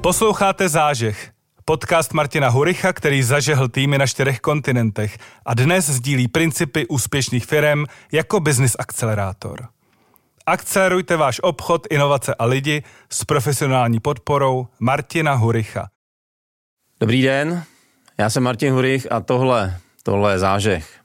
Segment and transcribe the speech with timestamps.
[0.00, 1.32] Posloucháte Zážeh,
[1.64, 7.84] podcast Martina Huricha, který zažehl týmy na čtyřech kontinentech a dnes sdílí principy úspěšných firm
[8.12, 9.68] jako business akcelerátor.
[10.46, 15.88] Akcelerujte váš obchod, inovace a lidi s profesionální podporou Martina Huricha.
[17.00, 17.62] Dobrý den,
[18.18, 21.00] já jsem Martin Hurich a tohle, tohle je zážeh.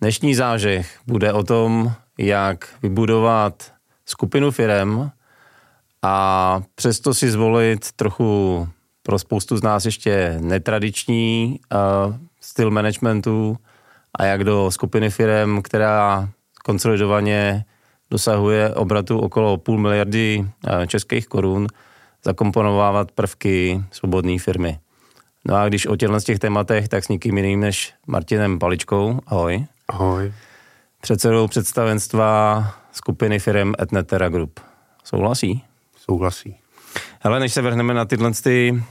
[0.00, 3.72] Dnešní zážeh bude o tom, jak vybudovat
[4.06, 5.10] skupinu firem
[6.04, 8.68] a přesto si zvolit trochu
[9.02, 13.56] pro spoustu z nás ještě netradiční uh, styl managementu
[14.18, 16.28] a jak do skupiny firem, která
[16.64, 17.64] konsolidovaně
[18.10, 21.66] dosahuje obratu okolo půl miliardy uh, českých korun,
[22.24, 24.78] zakomponovávat prvky svobodné firmy.
[25.44, 29.18] No a když o těchto těch tématech, tak s nikým jiným než Martinem Paličkou.
[29.26, 29.64] Ahoj.
[29.88, 30.32] Ahoj.
[31.00, 34.60] Předsedou představenstva skupiny firm Etnetera Group.
[35.04, 35.64] Souhlasí?
[36.04, 36.56] Souhlasí.
[37.20, 38.82] Hele, než se vrhneme na tyhle ty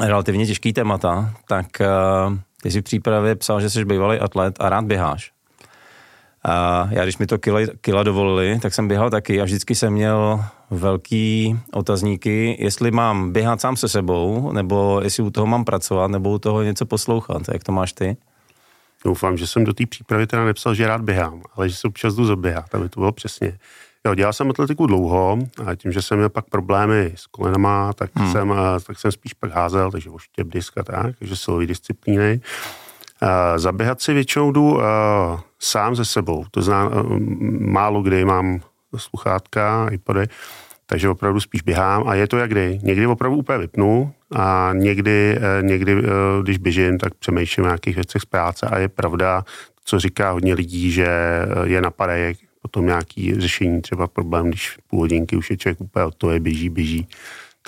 [0.00, 4.68] relativně těžký témata, tak uh, ty jsi v přípravě psal, že jsi bývalý atlet a
[4.68, 5.32] rád běháš.
[6.44, 9.92] A já, když mi to kila, kila dovolili, tak jsem běhal taky a vždycky jsem
[9.92, 16.10] měl velký otazníky, jestli mám běhat sám se sebou, nebo jestli u toho mám pracovat,
[16.10, 17.42] nebo u toho něco poslouchat.
[17.52, 18.16] Jak to máš ty?
[19.04, 22.14] Doufám, že jsem do té přípravy teda nepsal, že rád běhám, ale že se občas
[22.14, 23.58] jdu zaběhat, aby to bylo přesně.
[24.06, 28.10] Jo, dělal jsem atletiku dlouho a tím, že jsem měl pak problémy s kolenama, tak,
[28.14, 28.32] hmm.
[28.32, 28.54] jsem,
[28.86, 32.40] tak jsem spíš pak házel, takže oštěp disk a tak, takže silové disciplíny.
[33.22, 34.80] Uh, zaběhat si většinou jdu uh,
[35.58, 37.18] sám ze sebou, to uh,
[37.60, 38.60] málo kdy mám
[38.96, 40.26] sluchátka, iPody,
[40.86, 42.80] takže opravdu spíš běhám a je to jak kdy.
[42.82, 46.02] Někdy opravdu úplně vypnu a někdy, někdy
[46.42, 49.44] když běžím, tak přemýšlím o nějakých věcech z práce a je pravda,
[49.84, 51.08] co říká hodně lidí, že
[51.64, 56.14] je napadají potom nějaký řešení, třeba problém, když půl hodinky už je člověk úplně od
[56.14, 57.08] toho je běží, běží,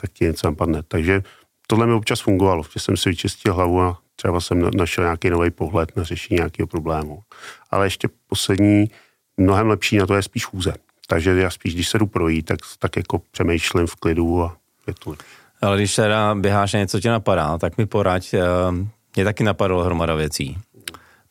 [0.01, 0.83] tak ti něco napadne.
[0.89, 1.23] Takže
[1.67, 5.51] tohle mi občas fungovalo, že jsem si vyčistil hlavu a třeba jsem našel nějaký nový
[5.51, 7.23] pohled na řešení nějakého problému.
[7.71, 8.91] Ale ještě poslední,
[9.37, 10.75] mnohem lepší na to je spíš chůze.
[11.07, 14.95] Takže já spíš, když se jdu projít, tak, tak jako přemýšlím v klidu a je
[14.95, 15.27] to lepší.
[15.63, 18.41] Ale když teda běháš a něco tě napadá, tak mi poraď, eh,
[19.17, 20.59] mě taky napadlo hromada věcí.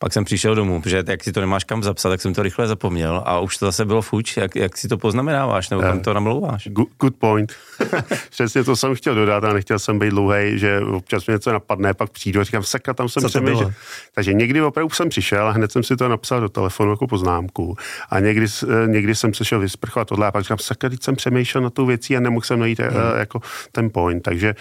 [0.03, 2.67] Pak jsem přišel domů, protože jak si to nemáš kam zapsat, tak jsem to rychle
[2.67, 4.37] zapomněl a už to zase bylo fuč.
[4.37, 6.67] Jak, jak si to poznamenáváš nebo kam to namlouváš?
[6.67, 7.53] Good, good point.
[8.29, 11.93] Přesně to jsem chtěl dodat a nechtěl jsem být dlouhý, že občas mě něco napadne,
[11.93, 13.73] pak přijdu a říkám, sakra, tam jsem přemýšlel.
[14.15, 17.75] Takže někdy opravdu jsem přišel a hned jsem si to napsal do telefonu jako poznámku.
[18.09, 21.15] A někdy, eh, někdy jsem se šel vysprchovat tohle a pak říkám, sakra, teď jsem
[21.15, 23.19] přemýšlel na tu věcí a nemohl jsem najít eh, hmm.
[23.19, 24.23] jako ten point.
[24.23, 24.55] Takže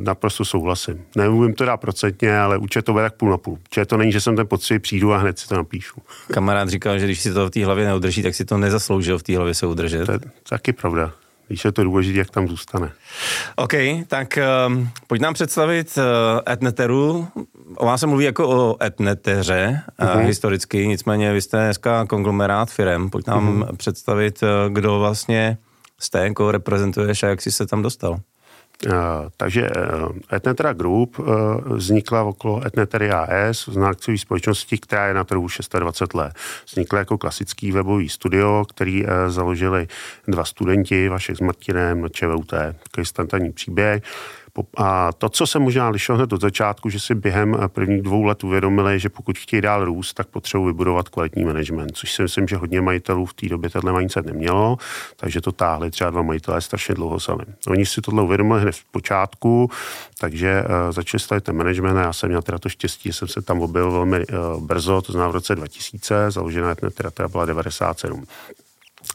[0.00, 1.04] naprosto souhlasím.
[1.16, 3.52] Nemluvím to dá procentně, ale určitě to bude tak půl na půl.
[3.52, 6.02] Určitě to není, že jsem ten pocit přijdu a hned si to napíšu.
[6.32, 9.22] Kamarád říkal, že když si to v té hlavě neudrží, tak si to nezasloužil v
[9.22, 10.06] té hlavě se udržet.
[10.06, 11.12] To je taky pravda.
[11.48, 12.92] Když je to důležité, jak tam zůstane.
[13.56, 13.72] OK,
[14.06, 17.28] tak um, pojď nám představit uh, etneteru.
[17.76, 20.16] O vás se mluví jako o etneteře uh-huh.
[20.16, 23.10] uh, historicky, nicméně vy jste dneska konglomerát firem.
[23.10, 23.76] Pojď nám uh-huh.
[23.76, 25.58] představit, uh, kdo vlastně
[26.00, 28.20] jste, jako reprezentuješ a jak jsi se tam dostal.
[28.86, 28.92] Uh,
[29.36, 31.26] takže uh, Etnetera Group uh,
[31.64, 35.46] vznikla okolo Etnetery AS, znakcové společnosti, která je na trhu
[35.78, 36.32] 26 let.
[36.66, 39.88] Vznikla jako klasický webový studio, který založili
[40.28, 43.04] dva studenti, Vašek s Martinem na ČVUT, takový
[43.52, 44.02] příběh.
[44.76, 48.44] A to, co se možná lišilo hned od začátku, že si během prvních dvou let
[48.44, 52.56] uvědomili, že pokud chtějí dál růst, tak potřebují vybudovat kvalitní management, což si myslím, že
[52.56, 54.76] hodně majitelů v té době tenhle mindset nemělo,
[55.16, 57.44] takže to táhli třeba dva majitelé strašně dlouho sami.
[57.68, 59.70] Oni si tohle uvědomili hned v počátku,
[60.20, 63.28] takže uh, začali stavit ten management a já jsem měl teda to štěstí, že jsem
[63.28, 67.44] se tam objevil velmi uh, brzo, to znamená v roce 2000, založená teda, teda byla
[67.44, 68.24] 97.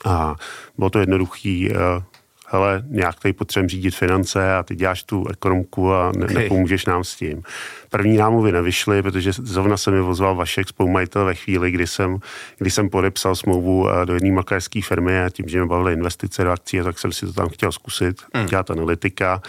[0.05, 0.35] A
[0.77, 2.03] bylo to jednoduchý, uh,
[2.53, 6.35] hele, nějak tady potřebujeme řídit finance a ty děláš tu ekonomku a ne, okay.
[6.35, 7.43] nepomůžeš nám s tím.
[7.89, 12.17] První námluvy nevyšly, protože zrovna se mi vozval Vašek, spolumajitel ve chvíli, kdy jsem,
[12.57, 16.43] kdy jsem podepsal smlouvu eh, do jedné makléřské firmy a tím, že mě bavily investice
[16.43, 18.45] do akcí, tak jsem si to tam chtěl zkusit, mm.
[18.45, 19.41] dělat analytika,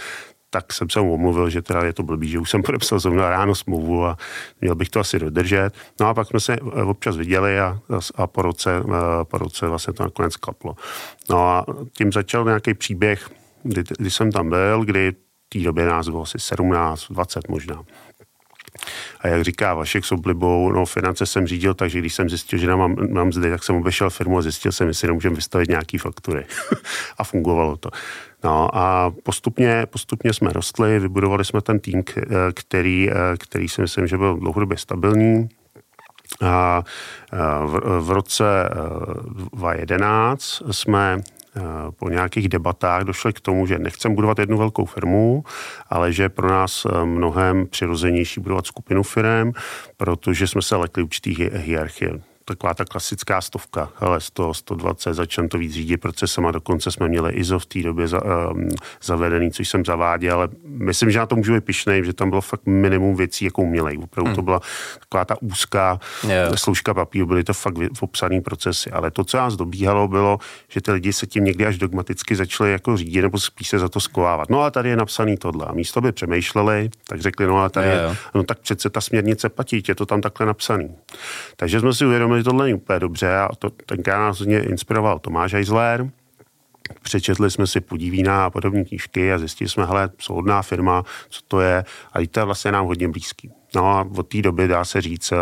[0.54, 3.30] tak jsem se mu omluvil, že teda je to blbý, že už jsem podepsal zrovna
[3.30, 4.18] ráno smlouvu a
[4.60, 5.70] měl bych to asi dodržet.
[6.00, 7.78] No a pak jsme se eh, občas viděli a,
[8.14, 10.76] a po, roce, eh, po roce vlastně to nakonec klaplo.
[11.30, 11.66] No a
[11.98, 13.30] tím začal nějaký příběh,
[13.62, 15.12] kdy, kdy jsem tam byl, kdy
[15.46, 17.82] v té době nás bylo asi 17, 20 možná.
[19.20, 22.76] A jak říká Vašek s oblibou, no finance jsem řídil, takže když jsem zjistil, že
[22.76, 26.46] mám, mám zde, tak jsem obešel firmu a zjistil jsem, jestli nemůžeme vystavit nějaký faktury.
[27.18, 27.90] a fungovalo to.
[28.44, 32.02] No a postupně, postupně jsme rostli, vybudovali jsme ten tým,
[32.54, 35.48] který, který si myslím, že byl dlouhodobě stabilní.
[36.40, 36.82] A
[37.66, 38.44] v, v roce
[39.52, 41.22] 2011 jsme
[41.98, 45.44] po nějakých debatách došli k tomu, že nechcem budovat jednu velkou firmu,
[45.90, 49.52] ale že pro nás mnohem přirozenější budovat skupinu firm,
[49.96, 55.58] protože jsme se lekli určitý hierarchie taková ta klasická stovka, ale 100, 120, začneme to
[55.58, 58.68] víc řídit procesem a dokonce jsme měli ISO v té době za, um,
[59.02, 62.40] zavedený, což jsem zaváděl, ale myslím, že na to můžu být pišnej, že tam bylo
[62.40, 63.98] fakt minimum věcí, jako umělej.
[64.02, 64.36] Opravdu hmm.
[64.36, 64.60] to byla
[65.00, 66.58] taková ta úzká yeah.
[66.58, 70.38] služka papíru, byly to fakt popsaný procesy, ale to, co nás dobíhalo, bylo,
[70.68, 73.88] že ty lidi se tím někdy až dogmaticky začali jako řídit nebo spíš se za
[73.88, 74.50] to skovávat.
[74.50, 75.66] No a tady je napsaný tohle.
[75.66, 78.10] A místo by přemýšleli, tak řekli, no a tady yeah.
[78.10, 80.96] je, no tak přece ta směrnice platí, je to tam takhle napsaný.
[81.56, 85.54] Takže jsme si uvědomili, že tohle není úplně dobře a to tenkrát nás inspiroval Tomáš
[85.54, 86.10] Eisler.
[87.02, 91.60] Přečetli jsme si Podivína a podobné knížky a zjistili jsme, hele, soudná firma, co to
[91.60, 93.50] je a to je vlastně nám hodně blízký.
[93.74, 95.36] No a od té doby dá se říct, eh,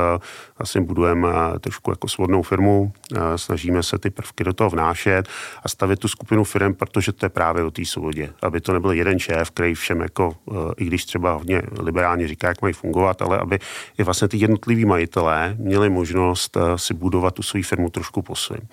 [0.59, 5.29] vlastně budujeme eh, trošku jako svodnou firmu, eh, snažíme se ty prvky do toho vnášet
[5.63, 8.33] a stavit tu skupinu firm, protože to je právě o té svobodě.
[8.43, 10.37] Aby to nebyl jeden šéf, který všem jako,
[10.77, 13.59] i když třeba hodně liberálně říká, jak mají fungovat, ale aby
[13.99, 18.69] i vlastně ty jednotliví majitelé měli možnost si budovat tu svou firmu trošku po svým.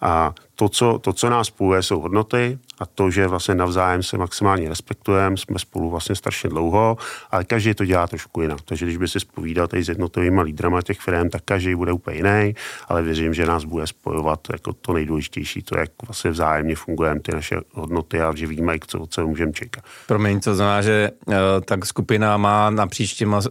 [0.00, 4.18] A to co, to, co nás spojuje, jsou hodnoty a to, že vlastně navzájem se
[4.18, 6.96] maximálně respektujeme, jsme spolu vlastně strašně dlouho,
[7.30, 8.60] ale každý to dělá trošku jinak.
[8.64, 12.16] Takže když by si spovídal tady s jednotlivými lídrama těch firm, tak každý bude úplně
[12.16, 12.54] jiný,
[12.88, 17.32] ale věřím, že nás bude spojovat jako to nejdůležitější, to, jak vlastně vzájemně fungujeme ty
[17.32, 19.84] naše hodnoty a že víme, co, co můžeme čekat.
[20.06, 23.44] Promiň, to znamená, že uh, tak skupina má napříč těma uh,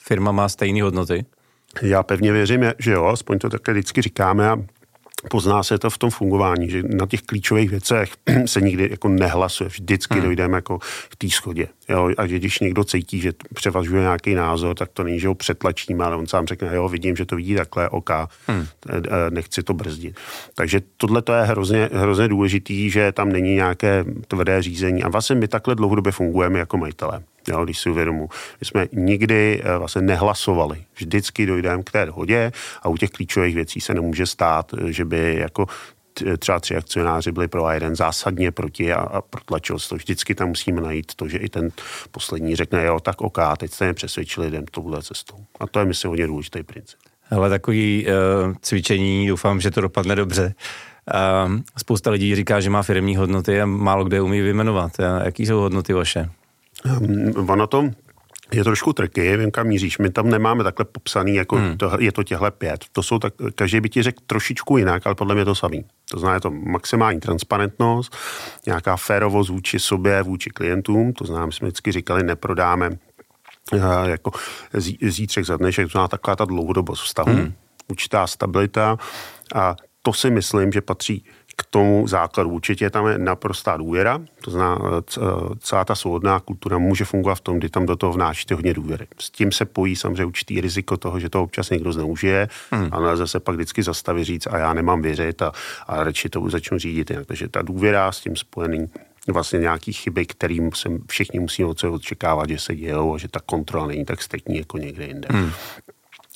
[0.00, 1.24] firma má stejné hodnoty?
[1.82, 4.56] Já pevně věřím, že jo, aspoň to také vždycky říkáme a
[5.30, 8.12] pozná se to v tom fungování, že na těch klíčových věcech
[8.46, 10.22] se nikdy jako nehlasuje, vždycky hmm.
[10.22, 10.78] dojdeme jako
[11.08, 11.68] k té schodě.
[11.88, 12.10] Jo?
[12.18, 16.04] A že když někdo cítí, že převažuje nějaký názor, tak to není, že ho přetlačíme,
[16.04, 18.10] ale on sám řekne, jo, vidím, že to vidí takhle, OK,
[18.46, 18.66] hmm.
[19.30, 20.16] nechci to brzdit.
[20.54, 25.02] Takže tohle to je hrozně, hrozně důležitý, že tam není nějaké tvrdé řízení.
[25.02, 27.22] A vlastně my takhle dlouhodobě fungujeme jako majitelé.
[27.48, 28.28] Jo, když si uvědomu,
[28.60, 30.84] my jsme nikdy eh, vlastně nehlasovali.
[30.96, 32.52] Vždycky dojdeme k té dohodě
[32.82, 35.66] a u těch klíčových věcí se nemůže stát, eh, že by jako
[36.38, 39.94] třeba tři akcionáři byli pro a jeden zásadně proti a, a protlačil to.
[39.94, 41.70] Vždycky tam musíme najít to, že i ten
[42.10, 45.36] poslední řekne, jo, tak OK, teď jste mě přesvědčili, jdem touhle cestou.
[45.60, 46.98] A to je, myslím, hodně důležitý princip.
[47.30, 50.54] Ale takový uh, cvičení, doufám, že to dopadne dobře.
[51.46, 54.92] Uh, spousta lidí říká, že má firmní hodnoty a málo kde umí vyjmenovat.
[55.24, 56.30] Jaký jsou hodnoty vaše?
[56.84, 57.90] Um, ono to
[58.52, 59.98] je trošku triky, vím, kam míříš.
[59.98, 61.76] My tam nemáme takhle popsaný, jako hmm.
[61.78, 62.84] to, je to těhle pět.
[62.92, 65.84] To jsou tak, každý by ti řekl trošičku jinak, ale podle mě to samý.
[66.10, 68.16] To znamená, je to maximální transparentnost,
[68.66, 74.30] nějaká férovost vůči sobě, vůči klientům, to znamená, my jsme vždycky říkali, neprodáme uh, jako
[75.00, 77.52] zítřek za dnešek, to znamená taková ta dlouhodobost vztahu, hmm.
[77.88, 78.96] určitá stabilita
[79.54, 81.24] a to si myslím, že patří
[81.62, 82.50] k tomu základu.
[82.50, 85.02] Určitě tam je naprostá důvěra, to znamená,
[85.58, 89.06] celá ta svobodná kultura může fungovat v tom, kdy tam do toho vnášíte hodně důvěry.
[89.18, 92.88] S tím se pojí samozřejmě určitý riziko toho, že to občas někdo zneužije hmm.
[92.92, 95.52] a nelze se pak vždycky zastavit říct a já nemám věřit a,
[95.86, 97.26] a radši to začnu řídit jinak.
[97.26, 98.90] Takže ta důvěra s tím spojený
[99.28, 103.28] vlastně nějaký chyby, kterým se všichni musí od sebe očekávat, že se dějou a že
[103.28, 105.28] ta kontrola není tak striktní jako někde jinde.
[105.30, 105.50] Hmm.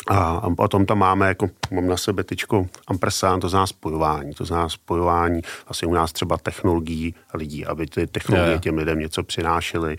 [0.08, 4.35] A potom tam máme, jako mám na sebe tyčko ampersand, to znamená spojování.
[4.35, 9.23] To znamená spojování vlastně u nás třeba technologií lidí, aby ty technologie těm lidem něco
[9.23, 9.97] přinášely.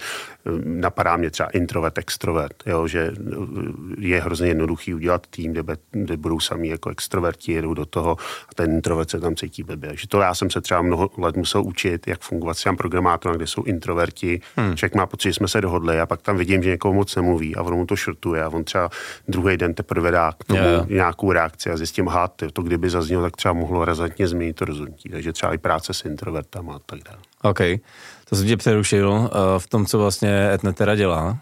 [0.64, 3.12] Napadá mě třeba introvert, extrovert, jo, že
[3.98, 8.18] je hrozně jednoduchý udělat tým, kde, kde budou sami jako extroverti, jedou do toho
[8.50, 9.92] a ten introvert se tam cítí blbě.
[9.94, 13.38] Že to já jsem se třeba mnoho let musel učit, jak fungovat s těm programátorem,
[13.38, 14.42] kde jsou introverti.
[14.56, 14.76] Hmm.
[14.76, 17.56] Člověk má pocit, že jsme se dohodli a pak tam vidím, že někoho moc nemluví
[17.56, 18.90] a on mu to šrtuje a on třeba
[19.28, 20.88] druhý den teprve teprve dá k tomu yeah.
[20.88, 25.10] nějakou reakci a zjistím, aha, to kdyby zaznělo, tak třeba mohlo razantně změnit to rozhodnutí.
[25.10, 27.18] Takže třeba i práce s introvertama a tak dále.
[27.42, 27.60] OK.
[28.30, 31.38] To jsem tě přerušil uh, v tom, co vlastně Etnetera dělá.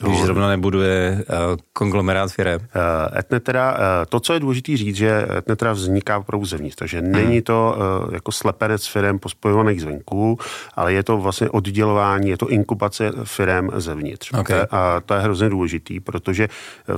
[0.00, 0.24] Když no.
[0.24, 2.60] zrovna nebuduje uh, konglomerát firem.
[2.60, 3.78] Uh, Etnetera, uh,
[4.08, 7.12] to, co je důležité říct, že Etnetera vzniká opravdu zevnitř, takže hmm.
[7.12, 7.76] není to
[8.06, 10.38] uh, jako slepenec firm pospojovaných zvenku,
[10.74, 14.32] ale je to vlastně oddělování, je to inkubace firm zevnitř.
[14.32, 14.66] Okay.
[14.70, 16.48] A to je hrozně důležitý, protože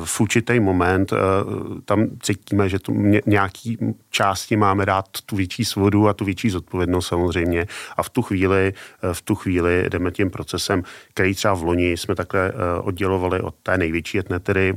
[0.05, 1.19] v určitý moment uh,
[1.85, 2.93] tam cítíme, že tu
[3.27, 3.79] nějaký
[4.11, 7.67] části máme dát tu větší svodu a tu větší zodpovědnost samozřejmě
[7.97, 8.73] a v tu chvíli,
[9.13, 10.83] v tu chvíli jdeme tím procesem,
[11.15, 14.77] který třeba v loni jsme takhle uh, oddělovali od té největší etnetery,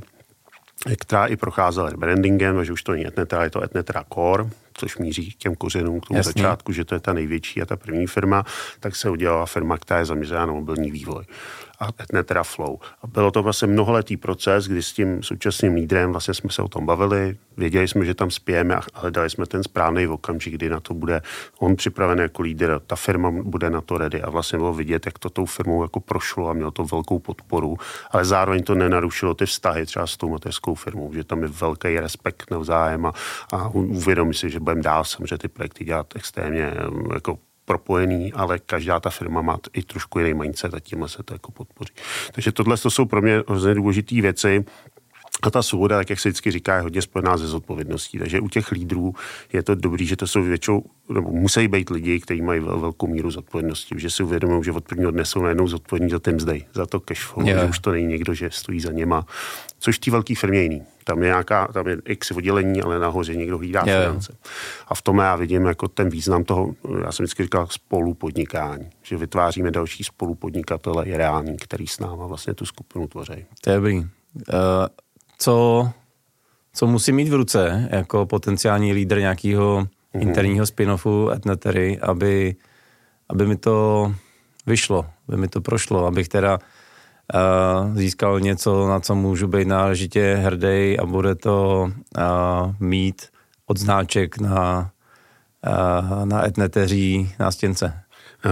[1.00, 5.32] která i procházela rebrandingem, že už to není etnetera, je to etnetera Core, což míří
[5.32, 6.32] k těm kořenům, k tomu Jasně.
[6.36, 8.44] začátku, že to je ta největší a ta první firma,
[8.80, 11.24] tak se udělala firma, která je zaměřená na mobilní vývoj.
[11.80, 12.78] a Etnetera Flow.
[13.04, 16.68] A bylo to vlastně mnoholetý proces, kdy s tím současným lídrem vlastně jsme se o
[16.68, 20.80] tom bavili, věděli jsme, že tam spějeme a hledali jsme ten správný okamžik, kdy na
[20.80, 21.22] to bude
[21.60, 25.20] on připraven jako lídr, ta firma bude na to ready a vlastně bylo vidět, jak
[25.20, 27.78] to tou firmou jako prošlo a mělo to velkou podporu,
[28.12, 32.00] ale zároveň to nenarušilo ty vztahy třeba s tou mateřskou firmou, že tam je velký
[32.00, 33.14] respekt navzájem a,
[33.54, 36.74] a uvědomí si, že budeme dál samozřejmě ty projekty dělat extrémně
[37.14, 41.34] jako propojený, ale každá ta firma má i trošku jiný mindset a tímhle se to
[41.34, 41.94] jako podpoří.
[42.32, 44.66] Takže tohle to jsou pro mě hrozně důležité věci,
[45.42, 48.20] a ta svoboda, tak jak se vždycky říká, je hodně spojená se zodpovědností.
[48.20, 49.14] Takže u těch lídrů
[49.54, 53.32] je to dobrý, že to jsou většinou, nebo musí být lidi, kteří mají velkou míru
[53.32, 56.86] zodpovědnosti, že si uvědomují, že od prvního dne jsou najednou zodpovědní za ten mzdej, za
[56.86, 57.62] to cash flow, yeah.
[57.62, 59.26] že už to není někdo, že stojí za něma.
[59.80, 60.84] Což té velké firmě jiný.
[61.04, 64.04] Tam je nějaká, tam je x oddělení, ale nahoře někdo hlídá yeah.
[64.04, 64.38] finance.
[64.88, 68.90] A v tom já vidím jako ten význam toho, já jsem vždycky říkal, spolupodnikání.
[69.02, 73.46] Že vytváříme další spolupodnikatele, je reální, který s náma vlastně tu skupinu tvoří.
[73.62, 73.98] To je dobrý.
[73.98, 74.08] Uh
[75.44, 75.90] co,
[76.74, 80.22] co musí mít v ruce jako potenciální lídr nějakého mm-hmm.
[80.22, 82.56] interního spin-offu Etnetery, aby,
[83.30, 84.16] aby mi to
[84.66, 86.60] vyšlo, aby mi to prošlo, abych teda
[87.94, 91.90] získal něco, na co můžu být náležitě hrdý a bude to
[92.80, 93.22] mít
[93.66, 94.92] odznáček na,
[96.26, 98.04] na etneteří nástěnce?
[98.46, 98.52] Uh,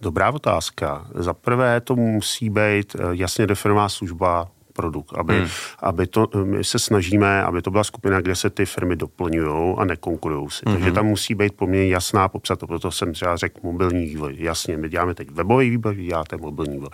[0.00, 1.06] dobrá otázka.
[1.14, 5.48] Za prvé to musí být jasně definovaná služba produkt, aby, hmm.
[5.82, 9.84] aby to, my se snažíme, aby to byla skupina, kde se ty firmy doplňují a
[9.84, 10.62] nekonkurují si.
[10.66, 10.74] Hmm.
[10.74, 14.34] Takže tam musí být poměrně jasná popsat, proto jsem třeba řekl mobilní vývoj.
[14.38, 16.88] Jasně, my děláme teď webový vývoj, vy děláte mobilní vývoj.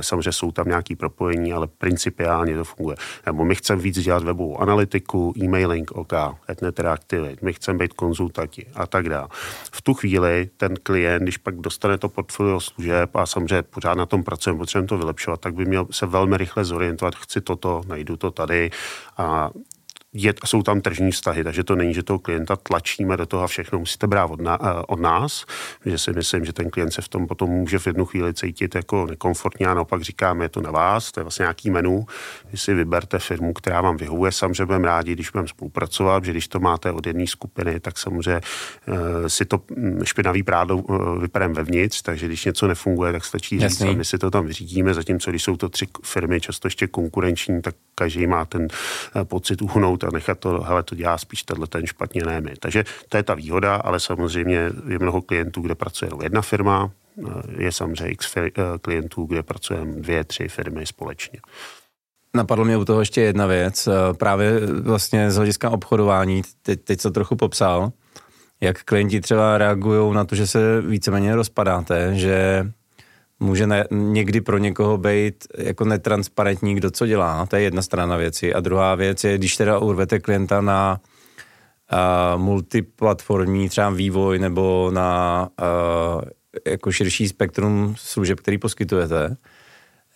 [0.00, 2.96] Samozřejmě jsou tam nějaké propojení, ale principiálně to funguje.
[3.26, 6.12] Nebo my chceme víc dělat webovou analytiku, e-mailing, OK,
[6.50, 9.28] Etneter Activate, my chceme být konzultanti a tak dále.
[9.72, 14.06] V tu chvíli ten klient, když pak dostane to portfolio služeb a samozřejmě pořád na
[14.06, 17.82] tom pracujeme, potřebujeme to vylepšovat, tak by měl se velmi rychle zorientovat orientovat, chci toto,
[17.86, 18.70] najdu to tady.
[19.16, 19.50] A
[20.14, 23.46] je, jsou tam tržní vztahy, takže to není, že toho klienta tlačíme do toho a
[23.46, 25.44] všechno musíte brát od, na, eh, od nás,
[25.86, 28.74] že si myslím, že ten klient se v tom potom může v jednu chvíli cítit
[28.74, 32.06] jako nekomfortně a naopak říkáme, je to na vás, to je vlastně nějaký menu,
[32.52, 36.48] vy si vyberte firmu, která vám vyhovuje, samozřejmě budeme rádi, když budeme spolupracovat, že když
[36.48, 38.40] to máte od jedné skupiny, tak samozřejmě
[38.88, 43.60] uh, si to hm, špinavý prádlo uh, vyperem vevnitř, takže když něco nefunguje, tak stačí
[43.60, 43.88] říct Jasný.
[43.88, 47.62] a my si to tam vyřídíme, zatímco když jsou to tři firmy, často ještě konkurenční,
[47.62, 48.68] tak každý má ten
[49.24, 52.54] pocit uhnout a nechat to, hele, to dělá spíš tenhle ten špatně, ne my.
[52.60, 56.90] Takže to je ta výhoda, ale samozřejmě je mnoho klientů, kde pracuje jenom jedna firma,
[57.58, 61.40] je samozřejmě x eh, klientů, kde pracujeme dvě, tři firmy společně.
[62.34, 67.00] Napadlo mě u toho ještě jedna věc, eh, právě vlastně z hlediska obchodování, teď, teď
[67.00, 67.92] co trochu popsal,
[68.60, 72.66] jak klienti třeba reagují na to, že se víceméně rozpadáte, že
[73.42, 77.46] může ne, někdy pro někoho být jako netransparentní, kdo co dělá.
[77.46, 78.54] To je jedna strana věci.
[78.54, 81.00] A druhá věc je, když teda urvete klienta na
[81.92, 85.48] uh, multiplatformní třeba vývoj nebo na
[86.14, 86.22] uh,
[86.66, 89.36] jako širší spektrum služeb, který poskytujete,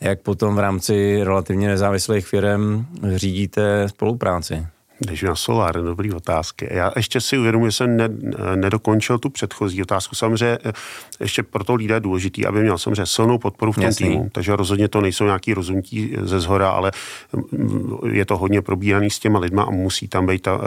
[0.00, 4.66] jak potom v rámci relativně nezávislých firm řídíte spolupráci?
[4.98, 6.68] Když na solár, dobrý otázky.
[6.70, 8.08] Já ještě si uvědomuji, že jsem ne,
[8.54, 10.14] nedokončil tu předchozí otázku.
[10.14, 10.72] Samozřejmě eh,
[11.20, 14.08] ještě pro to lidé je důležitý, aby měl samozřejmě silnou podporu v tom Jasný.
[14.08, 14.28] týmu.
[14.32, 16.92] Takže rozhodně to nejsou nějaký rozhodnutí ze zhora, ale
[17.32, 20.62] mm, je to hodně probíraný s těma lidma a musí tam být ta uh,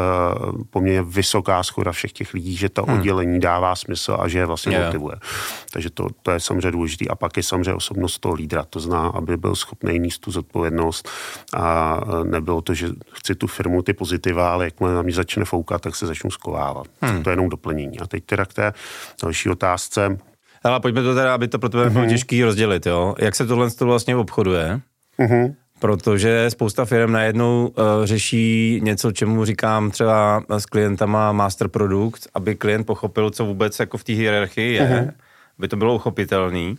[0.70, 2.98] poměrně vysoká schoda všech těch lidí, že to hmm.
[2.98, 4.86] oddělení dává smysl a že je vlastně yeah.
[4.86, 5.16] motivuje.
[5.74, 7.06] Takže to, to je samozřejmě důležité.
[7.10, 8.66] A pak je samozřejmě osobnost toho lídra.
[8.70, 11.10] To zná, aby byl schopný níst tu zodpovědnost
[11.54, 15.14] a eh, nebylo to, že chci tu firmu ty pozitivní pozitiva, ale jakmile na mě
[15.14, 16.88] začne foukat, tak se začnu skovávat.
[17.02, 17.24] Hmm.
[17.24, 18.00] To je jenom doplnění.
[18.00, 18.74] A teď teda k té
[19.24, 20.18] další otázce.
[20.64, 22.10] Ale pojďme to teda, aby to pro tebe bylo mhm.
[22.10, 23.16] těžký rozdělit, jo?
[23.20, 24.80] Jak se tohle to vlastně obchoduje?
[25.20, 25.56] Uh-huh.
[25.80, 32.56] Protože spousta firm najednou uh, řeší něco, čemu říkám třeba s klientama master produkt, aby
[32.56, 35.12] klient pochopil, co vůbec jako v té hierarchii je, uh-huh.
[35.58, 36.76] aby to bylo uchopitelný.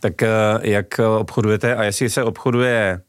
[0.00, 0.28] Tak uh,
[0.62, 3.00] jak obchodujete a jestli se obchoduje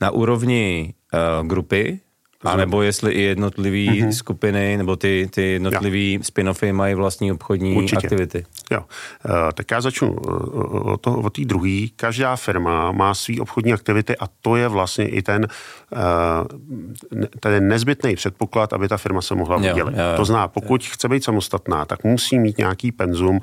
[0.00, 2.00] na úrovni uh, grupy,
[2.44, 4.10] a nebo jestli i jednotlivé mm-hmm.
[4.10, 7.96] skupiny nebo ty, ty jednotlivé spin-offy mají vlastní obchodní Určitě.
[7.96, 8.44] aktivity.
[8.70, 8.80] Jo.
[8.80, 11.86] Uh, tak já začnu uh, od té druhé.
[11.96, 15.46] Každá firma má své obchodní aktivity a to je vlastně i ten,
[15.92, 19.94] uh, ten nezbytný předpoklad, aby ta firma se mohla udělat.
[20.16, 20.88] To zná, pokud jo.
[20.92, 23.40] chce být samostatná, tak musí mít nějaký penzum uh,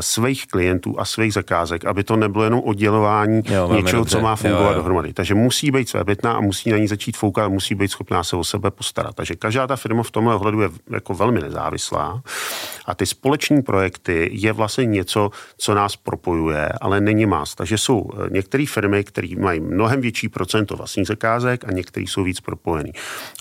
[0.00, 4.16] svých klientů a svých zakázek, aby to nebylo jenom oddělování jo, něčeho, dobře.
[4.16, 4.74] co má fungovat jo, jo.
[4.74, 5.12] dohromady.
[5.12, 8.44] Takže musí být svébytná a musí na ní začít foukat, musí být schopná se o
[8.44, 9.14] sebe postarat.
[9.14, 12.22] Takže každá ta firma v tomhle ohledu je jako velmi nezávislá
[12.86, 17.54] a ty společní projekty je vlastně něco, co nás propojuje, ale není más.
[17.54, 22.24] Takže jsou eh, některé firmy, které mají mnohem větší procento vlastních zakázek a některé jsou
[22.24, 22.92] víc propojený.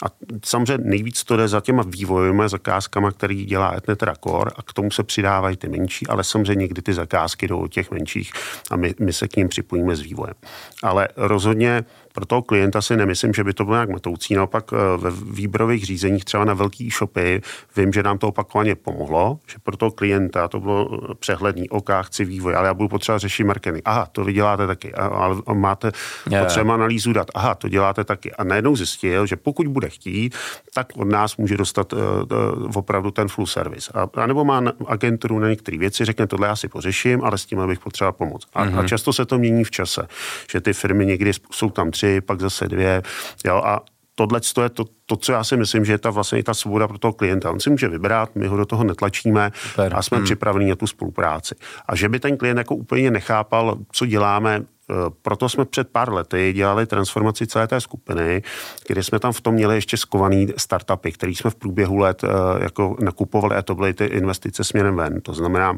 [0.04, 0.08] A
[0.46, 4.92] samozřejmě nejvíc to jde za těma vývojovými zakázkama, který dělá Etnetera Core a k tomu
[4.92, 8.32] se přidávají ty menší, ale samozřejmě někdy ty zakázky jdou od těch menších
[8.72, 10.36] a my, my se k ním připojíme s vývojem.
[10.84, 11.84] Ale rozhodně
[12.14, 14.36] pro toho klienta si nemyslím, že by to bylo nějak matoucí.
[14.36, 17.42] Naopak eh, ve výběrových řízeních třeba na velký shopy
[17.78, 21.90] vím, že nám to opakovaně pomohlo, že pro toho klienta to bylo eh, přehledný, OK,
[22.02, 23.82] chci vývoj, ale já budu potřeba řešit marketing.
[23.86, 24.94] Aha, to vy děláte taky.
[24.94, 25.92] Ale máte
[26.30, 26.46] yeah.
[26.46, 27.28] potřeba analýzu dat.
[27.34, 28.32] Aha, to děláte taky.
[28.32, 30.36] A najednou zjistil, že pokud bude chtít,
[30.74, 33.92] tak od nás může dostat uh, uh, opravdu ten full service.
[33.94, 37.46] A, a nebo má agenturu na některé věci, řekne, tohle já si pořeším, ale s
[37.46, 38.48] tím bych potřeba pomoct.
[38.54, 38.80] A, mm-hmm.
[38.80, 40.08] a často se to mění v čase,
[40.52, 43.02] že ty firmy někdy jsou tam tři, pak zase dvě.
[43.46, 43.82] Jo, a
[44.16, 46.98] tohle je to, to, co já si myslím, že je ta vlastně ta svoboda pro
[46.98, 47.52] toho klienta.
[47.52, 49.94] On si může vybrat, my ho do toho netlačíme Super.
[49.96, 50.26] a jsme hmm.
[50.26, 51.56] připraveni na tu spolupráci.
[51.86, 56.14] A že by ten klient jako úplně nechápal, co děláme, eh, proto jsme před pár
[56.14, 58.44] lety dělali transformaci celé té skupiny,
[58.88, 62.28] kde jsme tam v tom měli ještě skovaný startupy, který jsme v průběhu let eh,
[62.64, 65.22] jako nakupovali a to byly ty investice směrem ven.
[65.22, 65.78] To znamená,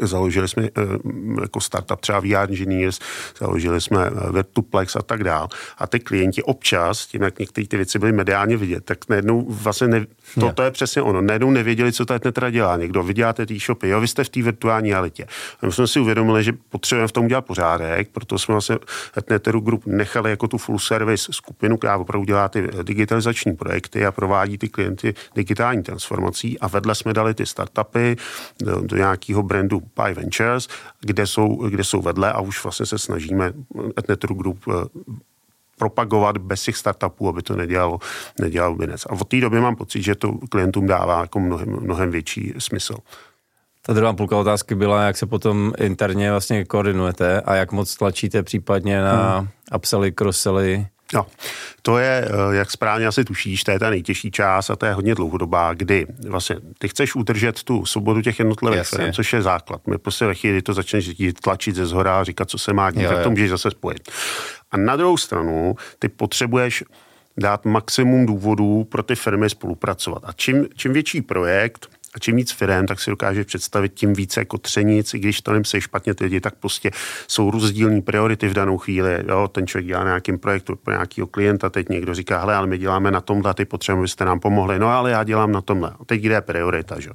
[0.00, 0.70] Založili jsme eh,
[1.40, 2.98] jako startup třeba VR Engineers,
[3.38, 5.48] založili jsme eh, Vertuplex a tak dál.
[5.78, 9.88] A ty klienti občas, tím jak některé ty věci byly mediálně vidět, tak najednou vlastně
[9.88, 10.06] ne,
[10.40, 11.20] to, to je přesně ono.
[11.20, 12.76] Najednou nevěděli, co to teda dělá.
[12.76, 15.26] Někdo, vy děláte ty shopy, jo, vy jste v té virtuální realitě.
[15.60, 18.78] A my jsme si uvědomili, že potřebujeme v tom dělat pořádek, proto jsme vlastně
[19.16, 24.12] Etneteru Group nechali jako tu full service skupinu, která opravdu dělá ty digitalizační projekty a
[24.12, 28.16] provádí ty klienty digitální transformací a vedle jsme dali ty startupy
[28.60, 30.68] do, do nějakého brandu Pi Ventures,
[31.00, 33.52] kde jsou, kde jsou vedle a už vlastně se snažíme
[33.98, 34.72] Etneteru Group eh,
[35.78, 37.98] propagovat bez těch startupů, aby to nedělalo,
[38.40, 39.06] nedělal binec.
[39.06, 42.94] A od té doby mám pocit, že to klientům dává jako mnohem, mnohem větší smysl.
[43.82, 48.42] Ta druhá půlka otázky byla, jak se potom interně vlastně koordinujete a jak moc tlačíte
[48.42, 49.48] případně na hmm.
[49.76, 51.26] upsely, crossely No,
[51.82, 54.92] to je, eh, jak správně asi tušíš, to je ta nejtěžší část a to je
[54.92, 59.86] hodně dlouhodobá, kdy vlastně ty chceš udržet tu svobodu těch jednotlivých firm, což je základ.
[59.86, 61.10] My prostě ve chvíli, to začneš
[61.42, 64.10] tlačit ze zhora a říkat, co se má dít, tak to můžeš zase spojit.
[64.70, 66.84] A na druhou stranu, ty potřebuješ
[67.38, 70.22] dát maximum důvodů pro ty firmy spolupracovat.
[70.26, 74.40] A čím, čím větší projekt, a čím víc firm, tak si dokáže představit tím více
[74.40, 76.90] jako třenic, i když to nemyslí špatně ty lidi, tak prostě
[77.28, 79.24] jsou rozdílné priority v danou chvíli.
[79.28, 82.78] Jo, ten člověk dělá nějakým projektu pro nějakého klienta, teď někdo říká, hele, ale my
[82.78, 84.78] děláme na tomhle, ty potřebujeme, abyste nám pomohli.
[84.78, 85.90] No ale já dělám na tomhle.
[86.00, 87.10] A teď kde je priorita, že?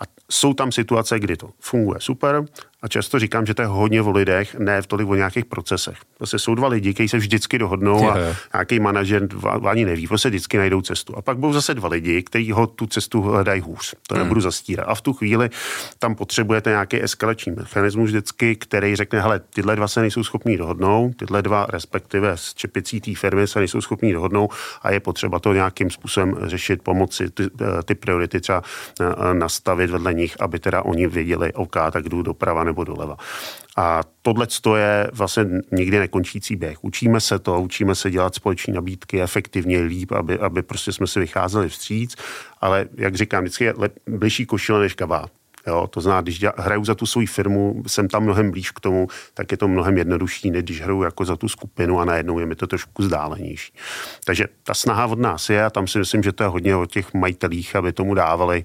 [0.00, 2.44] A jsou tam situace, kdy to funguje super
[2.84, 5.96] a často říkám, že to je hodně o lidech, ne v tolik o nějakých procesech.
[6.18, 8.16] Prostě jsou dva lidi, kteří se vždycky dohodnou a
[8.54, 9.28] nějaký manažer
[9.66, 11.16] ani neví, prostě vždycky najdou cestu.
[11.16, 13.94] A pak budou zase dva lidi, kteří ho tu cestu hledají hůř.
[14.08, 14.24] To hmm.
[14.24, 14.86] nebudu zastírat.
[14.88, 15.50] A v tu chvíli
[15.98, 21.16] tam potřebujete nějaký eskalační mechanismus vždycky, který řekne, hele, tyhle dva se nejsou schopní dohodnout,
[21.16, 24.50] tyhle dva, respektive z čepicí té firmy se nejsou schopní dohodnout
[24.82, 27.44] a je potřeba to nějakým způsobem řešit, pomoci ty,
[27.84, 28.62] ty priority třeba
[29.00, 33.16] eh, nastavit vedle nich, aby teda oni věděli, OK, tak jdu doprava nebo doleva.
[33.76, 36.84] A tohle je vlastně nikdy nekončící běh.
[36.84, 41.20] Učíme se to, učíme se dělat společní nabídky efektivně, líp, aby, aby prostě jsme si
[41.20, 42.16] vycházeli vstříc,
[42.60, 43.74] ale jak říkám, vždycky je
[44.06, 45.30] bližší košile než kabát.
[45.66, 49.08] Jo, to znamená, když hraju za tu svou firmu, jsem tam mnohem blíž k tomu,
[49.34, 52.46] tak je to mnohem jednodušší, než když hraju jako za tu skupinu a najednou je
[52.46, 53.72] mi to trošku zdálenější.
[54.24, 56.86] Takže ta snaha od nás je a tam si myslím, že to je hodně o
[56.86, 58.64] těch majitelích, aby tomu dávali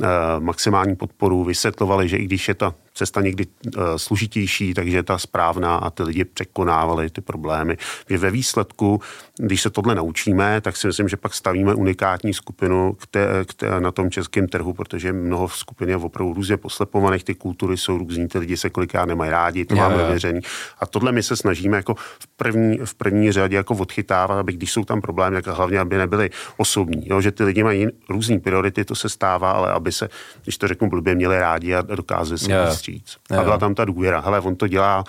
[0.00, 0.06] uh,
[0.38, 5.18] maximální podporu, vysvětlovali, že i když je ta cesta někdy uh, složitější, takže je ta
[5.18, 7.76] správná a ty lidi překonávali ty problémy.
[8.10, 9.00] Že ve výsledku,
[9.36, 13.92] když se tohle naučíme, tak si myslím, že pak stavíme unikátní skupinu které, které na
[13.92, 18.28] tom českém trhu, protože mnoho v skupině je opravdu různě poslepovaných, ty kultury jsou různý,
[18.28, 20.40] ty lidi se kolikrát nemají rádi, to máme věření.
[20.78, 24.72] A tohle my se snažíme jako v první, v první řadě jako odchytávat, aby když
[24.72, 27.08] jsou tam problémy, tak hlavně, aby nebyly osobní.
[27.08, 27.20] Jo?
[27.20, 30.08] Že ty lidi mají různé priority, to se stává, ale aby se,
[30.42, 32.52] když to řeknu blbě, měli rádi a dokázali se
[32.88, 33.16] vstříc.
[33.38, 34.20] A byla tam ta důvěra.
[34.20, 35.04] Hele, on to dělá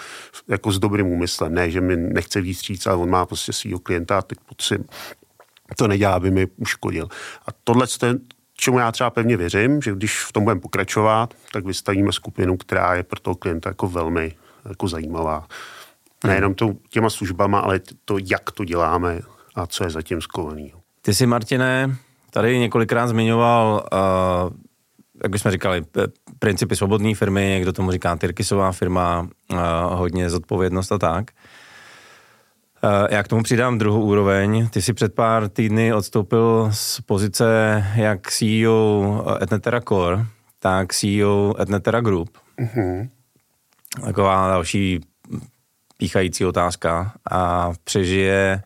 [0.47, 3.79] jako s dobrým úmyslem, ne, že mi nechce víc vstříc, ale on má prostě svého
[3.79, 4.81] klienta a teď potřeb,
[5.77, 7.07] to nedělá, aby mi uškodil.
[7.47, 7.87] A tohle
[8.55, 12.95] čemu já třeba pevně věřím, že když v tom budeme pokračovat, tak vystavíme skupinu, která
[12.95, 14.35] je pro toho klienta jako velmi
[14.69, 15.47] jako zajímavá.
[16.23, 19.19] Nejenom to, těma službama, ale to, jak to děláme
[19.55, 20.73] a co je zatím skovaný.
[21.01, 21.95] Ty jsi, Martine,
[22.31, 24.68] tady několikrát zmiňoval uh,
[25.23, 25.85] jak bychom říkali,
[26.39, 29.27] principy svobodné firmy, někdo tomu říká Tyrkisová firma,
[29.89, 31.31] hodně zodpovědnost a tak.
[33.09, 34.67] Já k tomu přidám druhou úroveň.
[34.67, 40.25] Ty si před pár týdny odstoupil z pozice jak CEO Etnetera Core,
[40.59, 42.37] tak CEO Etnetera Group.
[42.59, 43.09] Mm-hmm.
[44.05, 44.99] Taková další
[45.97, 47.13] píchající otázka.
[47.31, 48.61] A přežije,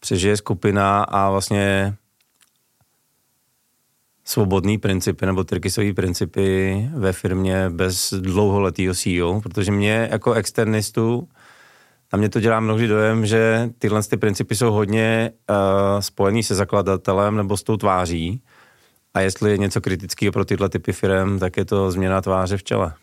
[0.00, 1.94] přežije skupina a vlastně
[4.30, 11.28] svobodný principy nebo trikisové principy ve firmě bez dlouholetého CEO, protože mě jako externistu
[12.12, 15.56] a mě to dělá mnohdy dojem, že tyhle ty principy jsou hodně uh,
[16.00, 18.42] spojený se zakladatelem nebo s tou tváří.
[19.14, 22.62] A jestli je něco kritického pro tyhle typy firm, tak je to změna tváře v
[22.62, 22.94] čele.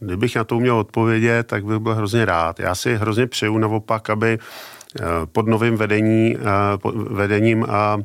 [0.00, 2.60] Kdybych na to měl odpovědět, tak bych byl hrozně rád.
[2.60, 4.38] Já si hrozně přeju naopak, aby
[5.00, 6.40] eh, pod novým vedení, eh,
[7.10, 8.04] vedením a Eh,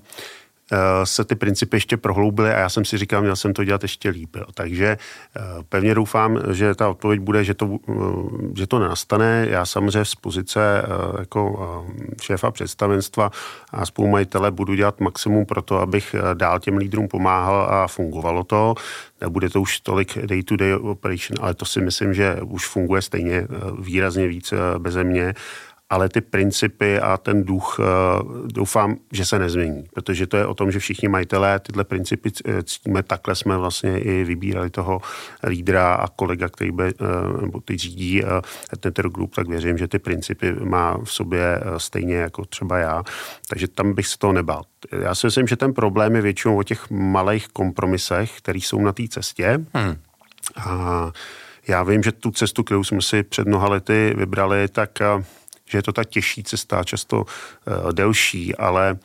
[1.04, 4.10] se ty principy ještě prohloubily a já jsem si říkal, měl jsem to dělat ještě
[4.10, 4.36] líp.
[4.36, 4.46] Jo.
[4.54, 7.94] Takže eh, pevně doufám, že ta odpověď bude, že to, eh,
[8.56, 9.48] že to nastane.
[9.50, 10.84] Já samozřejmě z pozice
[11.20, 11.86] jako
[12.22, 13.32] šéfa představenstva
[13.72, 18.76] a spolumajitele budu dělat maximum pro to, abych dál těm lídrům pomáhal a fungovalo to.
[19.22, 23.48] Nebude to už tolik day-to-day operation, ale to si myslím, že už funguje stejně
[23.80, 25.34] výrazně víc beze mě
[25.90, 27.84] ale ty principy a ten duch eh,
[28.46, 32.64] doufám, že se nezmění, protože to je o tom, že všichni majitelé tyhle principy eh,
[32.64, 35.02] ctíme, takhle jsme vlastně i vybírali toho
[35.44, 38.24] lídra a kolega, který, by, eh, nebo ty řídí
[38.74, 43.04] Etneter Group, tak věřím, že ty principy má v sobě stejně jako třeba já,
[43.48, 44.64] takže tam bych se toho nebál.
[44.92, 48.92] Já si myslím, že ten problém je většinou o těch malých kompromisech, které jsou na
[48.92, 49.66] té cestě.
[49.74, 49.96] Hmm.
[50.58, 51.12] A
[51.68, 54.90] já vím, že tu cestu, kterou jsme si před mnoha lety vybrali, tak
[55.70, 58.98] že je to ta těžší cesta, často uh, delší, ale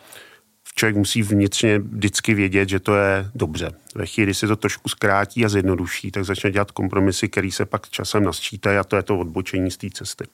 [0.74, 3.70] člověk musí vnitřně vždycky vědět, že to je dobře.
[3.94, 7.64] Ve chvíli, kdy se to trošku zkrátí a zjednoduší, tak začne dělat kompromisy, které se
[7.64, 10.24] pak časem nasčítají a to je to odbočení z té cesty.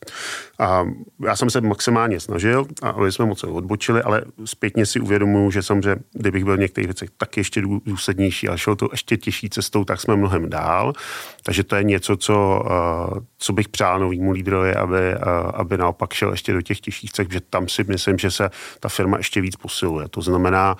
[0.59, 0.85] A
[1.25, 5.97] já jsem se maximálně snažil, aby jsme moc odbočili, ale zpětně si uvědomuji, že samozřejmě,
[6.13, 10.01] kdybych byl v některých věcech tak ještě důslednější a šel to ještě těžší cestou, tak
[10.01, 10.93] jsme mnohem dál.
[11.43, 15.19] Takže to je něco, co, eh, co bych přál novýmu lídrovi, aby, eh,
[15.55, 18.89] aby naopak šel ještě do těch těžších cest, že tam si myslím, že se ta
[18.89, 20.09] firma ještě víc posiluje.
[20.09, 20.77] To znamená,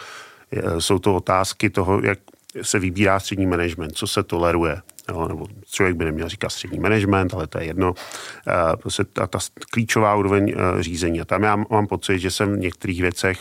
[0.79, 2.19] jsou to otázky toho, jak
[2.63, 4.81] se vybírá střední management, co se toleruje,
[5.11, 9.27] jo, nebo člověk by neměl říkat střední management, ale to je jedno, uh, prostě ta,
[9.27, 9.39] ta
[9.71, 11.21] klíčová úroveň uh, řízení.
[11.21, 13.39] A tam já mám pocit, že jsem v některých věcech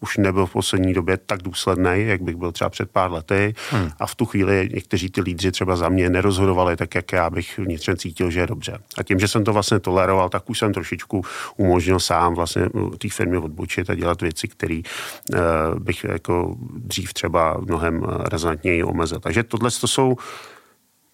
[0.00, 3.54] už nebyl v poslední době tak důsledný, jak bych byl třeba před pár lety.
[3.70, 3.90] Hmm.
[4.00, 7.58] A v tu chvíli někteří ty lídři třeba za mě nerozhodovali tak, jak já bych
[7.58, 8.78] vnitřně cítil, že je dobře.
[8.98, 11.24] A tím, že jsem to vlastně toleroval, tak už jsem trošičku
[11.56, 12.62] umožnil sám vlastně
[12.98, 15.38] té firmě odbočit a dělat věci, které uh,
[15.78, 19.20] bych jako dřív třeba mnohem razantněji omezil.
[19.20, 20.16] Takže tohle to jsou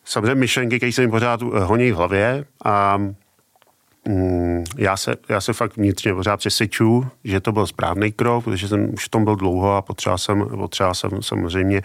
[0.09, 2.99] samozřejmě myšlenky, které se mi pořád eh, honí v hlavě a
[4.07, 8.69] Mm, já se, já se fakt vnitřně pořád přesvědču, že to byl správný krok, protože
[8.69, 11.83] jsem už v tom byl dlouho a potřeboval jsem, potřeboval jsem samozřejmě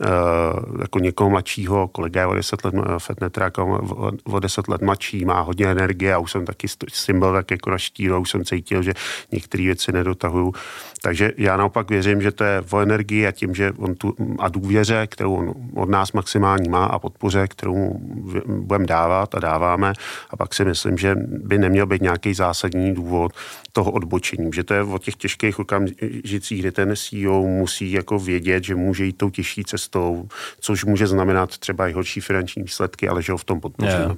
[0.00, 3.80] uh, jako někoho mladšího, kolega je o 10 let, Fetnetra jako
[4.24, 7.50] o 10 let mladší, má hodně energie a už jsem taky s tím byl tak
[7.50, 8.92] jako na štíru, už jsem cítil, že
[9.32, 10.52] některé věci nedotahuju.
[11.02, 14.48] Takže já naopak věřím, že to je o energii a tím, že on tu, a
[14.48, 18.00] důvěře, kterou on od nás maximální má a podpoře, kterou
[18.46, 19.92] budeme dávat a dáváme.
[20.30, 23.32] A pak si myslím, že by neměl být nějaký zásadní důvod
[23.72, 28.64] toho odbočení, že to je o těch těžkých okamžicích, kdy ten CEO musí jako vědět,
[28.64, 30.28] že může jít tou těžší cestou,
[30.60, 33.98] což může znamenat třeba i horší finanční výsledky, ale že ho v tom podpoříme.
[33.98, 34.16] Yeah.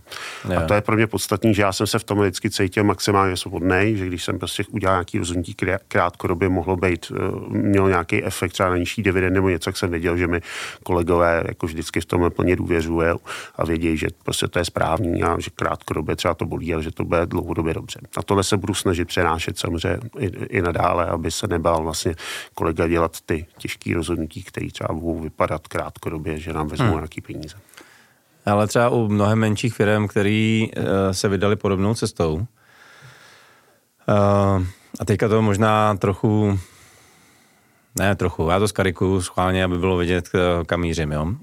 [0.49, 0.63] Yeah.
[0.63, 3.37] A to je pro mě podstatný, že já jsem se v tom vždycky cítil maximálně
[3.37, 5.55] svobodný, že když jsem prostě udělal nějaký rozhodnutí
[5.89, 7.17] krátkodobě, mohlo být, eh,
[7.49, 10.41] mělo nějaký efekt třeba na nižší dividend nebo něco, jak jsem věděl, že mi
[10.83, 13.09] kolegové jako vždycky v tom plně důvěřují
[13.57, 16.91] a vědějí, že prostě to je správný a že krátkodobě třeba to bolí, ale že
[16.91, 18.01] to bude dlouhodobě dobře.
[18.17, 22.15] A tohle se budu snažit přenášet samozřejmě i, i nadále, aby se nebál vlastně
[22.55, 26.95] kolega dělat ty těžké rozhodnutí, které třeba budou vypadat krátkodobě, že nám vezmou hmm.
[26.95, 27.57] nějaký peníze.
[28.47, 32.45] Ale třeba u mnohem menších firm, které uh, se vydali podobnou cestou, uh,
[35.01, 36.59] a teďka to možná trochu,
[37.99, 41.25] ne trochu, já to skarikuju schválně, aby bylo vidět, eh, kam mířím, jo.
[41.25, 41.35] Uh,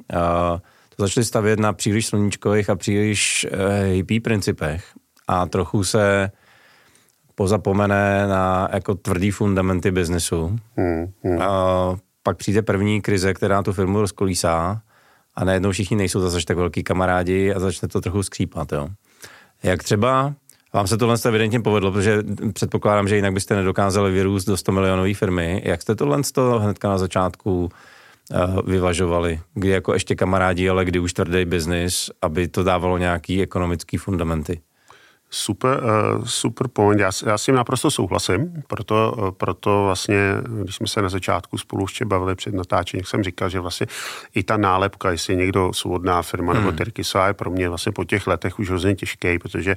[0.96, 4.86] to začali stavět na příliš sluníčkových a příliš uh, hippie principech
[5.28, 6.32] a trochu se
[7.36, 10.60] pozapomene na jako tvrdý fundamenty biznesu.
[10.78, 11.42] Hmm, hmm.
[11.42, 14.82] A pak přijde první krize, která tu firmu rozkolísá
[15.36, 18.72] a najednou všichni nejsou zase tak velký kamarádi a začne to trochu skřípat.
[18.72, 18.90] Jo.
[19.64, 20.34] Jak třeba
[20.74, 25.14] vám se tohle evidentně povedlo, protože předpokládám, že jinak byste nedokázali vyrůst do 100 milionové
[25.14, 25.62] firmy.
[25.66, 26.22] Jak jste tohle
[26.60, 29.40] hnedka na začátku uh, vyvažovali?
[29.54, 34.62] Kdy jako ještě kamarádi, ale kdy už tvrdý biznis, aby to dávalo nějaký ekonomický fundamenty?
[35.30, 35.80] Super,
[36.18, 37.00] uh, super point.
[37.00, 40.18] Já, já s tím naprosto souhlasím, proto, uh, proto vlastně,
[40.64, 43.88] když jsme se na začátku spolu ještě bavili před natáčením, jsem říkal, že vlastně
[44.36, 46.62] i ta nálepka, jestli je někdo svobodná firma hmm.
[46.62, 49.76] nebo Tyrkisa, je pro mě vlastně po těch letech už hrozně těžký, protože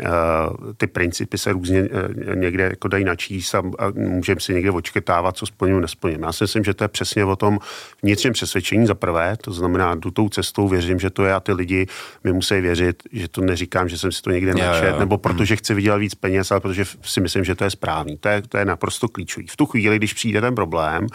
[0.00, 4.70] uh, ty principy se různě uh, někde jako dají načíst a, a můžeme si někde
[4.70, 6.22] očketávat, co splním, nesplním.
[6.22, 7.58] Já si myslím, že to je přesně o tom
[8.02, 11.52] vnitřním přesvědčení za prvé, to znamená, jdu tou cestou, věřím, že to je a ty
[11.52, 11.86] lidi
[12.24, 14.54] mi musí věřit, že to neříkám, že jsem si to někde
[14.86, 18.16] jo, nebo protože chci vydělat víc peněz, ale protože si myslím, že to je správný.
[18.16, 19.46] To je, to je naprosto klíčový.
[19.46, 21.06] V tu chvíli, když přijde ten problém,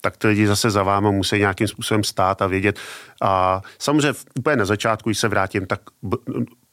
[0.00, 2.78] tak ty lidi zase za váma musí nějakým způsobem stát a vědět.
[3.22, 5.80] A samozřejmě úplně na začátku, když se vrátím, tak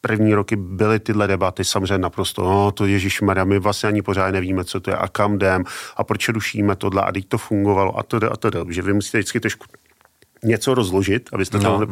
[0.02, 4.64] první roky byly tyhle debaty samozřejmě naprosto, no to Ježíš my vlastně ani pořád nevíme,
[4.64, 5.64] co to je a kam jdem
[5.98, 9.18] a proč rušíme tohle a teď to fungovalo a to a to, že vy musíte
[9.18, 9.66] vždycky trošku
[10.44, 11.88] něco rozložit, abyste to no, mohli.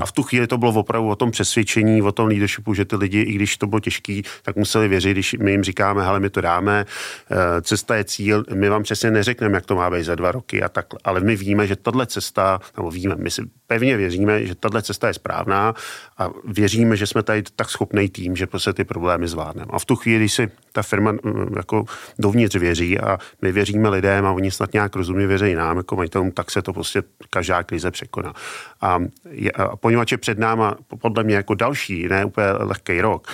[0.00, 2.96] A v tu chvíli to bylo opravdu o tom přesvědčení, o tom leadershipu, že ty
[2.96, 6.30] lidi, i když to bylo těžký, tak museli věřit, když my jim říkáme, hele, my
[6.30, 6.86] to dáme,
[7.30, 10.62] eh, cesta je cíl, my vám přesně neřekneme, jak to má být za dva roky
[10.62, 13.42] a tak, ale my víme, že tahle cesta, nebo víme, my si
[13.74, 15.74] pevně věříme, že tahle cesta je správná
[16.18, 19.70] a věříme, že jsme tady tak schopný tým, že prostě ty problémy zvládneme.
[19.70, 21.84] A v tu chvíli, když si ta firma mm, jako
[22.18, 26.30] dovnitř věří a my věříme lidem a oni snad nějak rozumně věří nám, jako majitelům,
[26.30, 28.32] tak se to prostě každá krize překoná.
[28.80, 33.26] A, je, a poněvadž je před náma podle mě jako další, ne úplně lehký rok,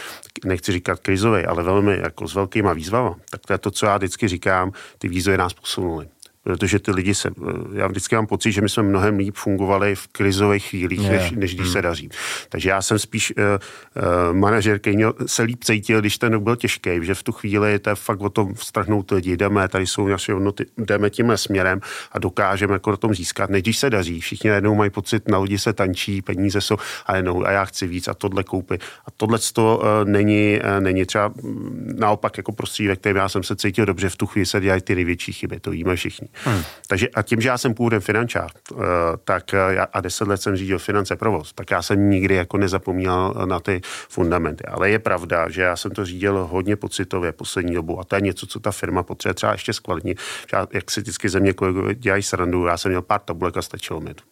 [0.45, 3.97] nechci říkat krizový, ale velmi jako s velkýma výzvama, tak to je to, co já
[3.97, 6.09] vždycky říkám, ty výzvy nás posunuly
[6.43, 7.31] protože ty lidi se,
[7.73, 11.13] já vždycky mám pocit, že my jsme mnohem líp fungovali v krizových chvílích, yeah.
[11.13, 11.73] než, než když mm.
[11.73, 12.09] se daří.
[12.49, 16.57] Takže já jsem spíš uh, uh, manažer, který měl, se líp cítil, když ten byl
[16.57, 20.09] těžký, že v tu chvíli to je fakt o tom strhnout lidi, jdeme, tady jsou
[20.09, 21.81] naše hodnoty, jdeme tímhle směrem
[22.13, 24.21] a dokážeme jako o tom získat, než když se daří.
[24.21, 26.77] Všichni najednou mají pocit, na lidi se tančí, peníze jsou,
[27.07, 28.83] a jednou, a já chci víc a tohle koupit.
[29.07, 33.29] A tohle to uh, není, uh, není třeba mm, naopak jako prostředí, ve kterém já
[33.29, 36.30] jsem se cítil dobře, v tu chvíli se dělají ty největší chyby, to víme všichni.
[36.33, 36.63] Hmm.
[36.89, 38.77] Takže a tím, že já jsem původem finančák, eh,
[39.25, 42.57] tak eh, já, a deset let jsem řídil finance provoz, tak já jsem nikdy jako
[42.57, 44.65] nezapomněl na ty fundamenty.
[44.65, 48.21] Ale je pravda, že já jsem to řídil hodně pocitově poslední dobu a to je
[48.21, 50.19] něco, co ta firma potřebuje třeba ještě zkvalitnit.
[50.73, 54.15] Jak si vždycky země kolegové dělají srandu, já jsem měl pár tabulek a stačilo mi
[54.15, 54.23] to.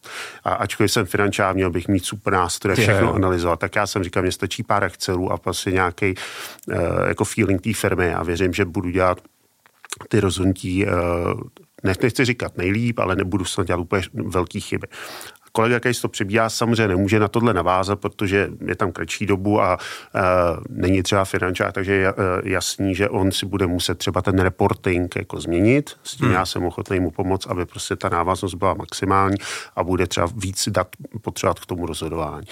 [0.44, 4.22] A ačkoliv jsem finančák, měl bych mít super nástroje, všechno analyzovat, tak já jsem říkal,
[4.22, 6.14] mě stačí pár Excelů a prostě nějaký
[6.68, 6.76] uh,
[7.08, 9.20] jako feeling té firmy a věřím, že budu dělat
[10.08, 10.87] ty rozhodnutí
[11.82, 14.86] nechci říkat nejlíp, ale nebudu snad dělat úplně velký chyby.
[15.52, 19.78] Kolega, který to přebíhá, samozřejmě nemůže na tohle navázat, protože je tam kratší dobu a
[20.14, 20.20] e,
[20.68, 22.12] není třeba finančák, takže je e,
[22.44, 25.90] jasný, že on si bude muset třeba ten reporting jako změnit.
[26.04, 26.34] S tím hmm.
[26.34, 29.36] já jsem ochotný mu pomoct, aby prostě ta návaznost byla maximální
[29.76, 30.88] a bude třeba víc dat
[31.22, 32.46] potřebovat k tomu rozhodování.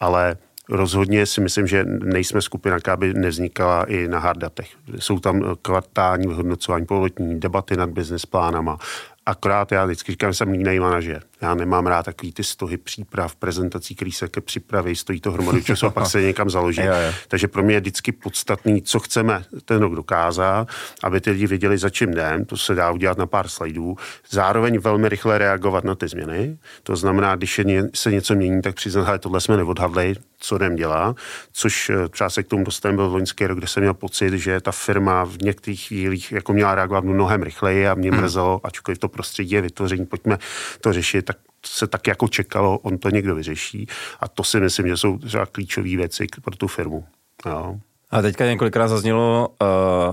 [0.00, 0.36] Ale
[0.68, 4.70] Rozhodně si myslím, že nejsme skupina, která by nevznikala i na hard datech.
[4.98, 8.78] Jsou tam kvartální vyhodnocování, poletní debaty nad business plánama,
[9.26, 11.22] Akorát já vždycky říkám, že jsem jiný manažer.
[11.42, 15.62] Já nemám rád takový ty stohy příprav, prezentací, který se ke připraví, stojí to hromady
[15.64, 16.80] času a pak se někam založí.
[16.84, 17.12] jo, jo.
[17.28, 20.68] Takže pro mě je vždycky podstatný, co chceme ten rok dokázat,
[21.02, 22.44] aby ty lidi věděli, za čím jdem.
[22.44, 23.96] To se dá udělat na pár slajdů.
[24.30, 26.58] Zároveň velmi rychle reagovat na ty změny.
[26.82, 27.60] To znamená, když
[27.94, 31.14] se něco mění, tak přiznat, že tohle jsme neodhadli, co jdem dělá,
[31.52, 34.60] což eh, třeba se k tomu dostaneme byl loňský rok, kde jsem měl pocit, že
[34.60, 38.20] ta firma v některých chvílích jako měla reagovat mnohem rychleji a mě hmm.
[38.20, 40.38] mrzelo, ačkoliv to prostředí je vytvoření, pojďme
[40.80, 41.22] to řešit,
[41.66, 43.86] se tak jako čekalo, on to někdo vyřeší.
[44.20, 47.06] A to si myslím, že jsou třeba klíčové věci pro tu firmu.
[47.46, 47.80] Jo.
[48.12, 49.66] A teďka několikrát zaznělo, uh,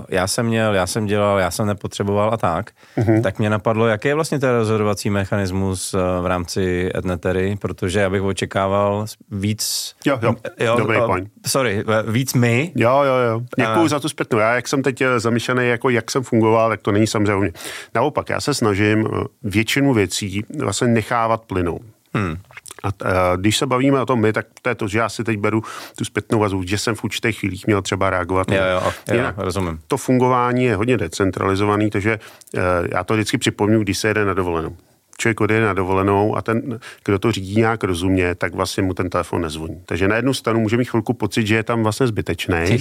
[0.09, 2.71] já jsem měl, já jsem dělal, já jsem nepotřeboval a tak.
[2.97, 3.21] Uh-huh.
[3.21, 8.09] Tak mě napadlo, jaký je vlastně ten rozhodovací mechanismus uh, v rámci Etnetery, protože já
[8.09, 9.95] bych očekával víc...
[10.05, 11.29] Jo, jo, jo dobrý uh, point.
[11.47, 12.71] Sorry, víc my.
[12.75, 13.41] Jo, jo, jo.
[13.57, 14.39] Děkuji uh, za tu zpětnu.
[14.39, 17.51] Já, jak jsem teď zamýšlený, jako jak jsem fungoval, tak to není samozřejmě.
[17.95, 19.07] Naopak, já se snažím
[19.43, 21.81] většinu věcí vlastně nechávat plynout.
[22.13, 22.37] Hmm.
[22.83, 22.89] A,
[23.35, 25.63] když se bavíme o tom my, tak to je to, že já si teď beru
[25.95, 28.51] tu zpětnou vazbu, že jsem v určitých chvílích měl třeba reagovat.
[28.51, 29.79] Jo, jo, jo, jo rozumím.
[29.87, 32.19] To fungování je hodně decentralizovaný, takže
[32.53, 32.61] uh,
[32.91, 34.75] já to vždycky připomínám, když se jede na dovolenou
[35.19, 39.09] člověk odjede na dovolenou a ten, kdo to řídí nějak rozumně, tak vlastně mu ten
[39.09, 39.81] telefon nezvoní.
[39.85, 42.77] Takže na jednu stranu může mít chvilku pocit, že je tam vlastně zbytečný,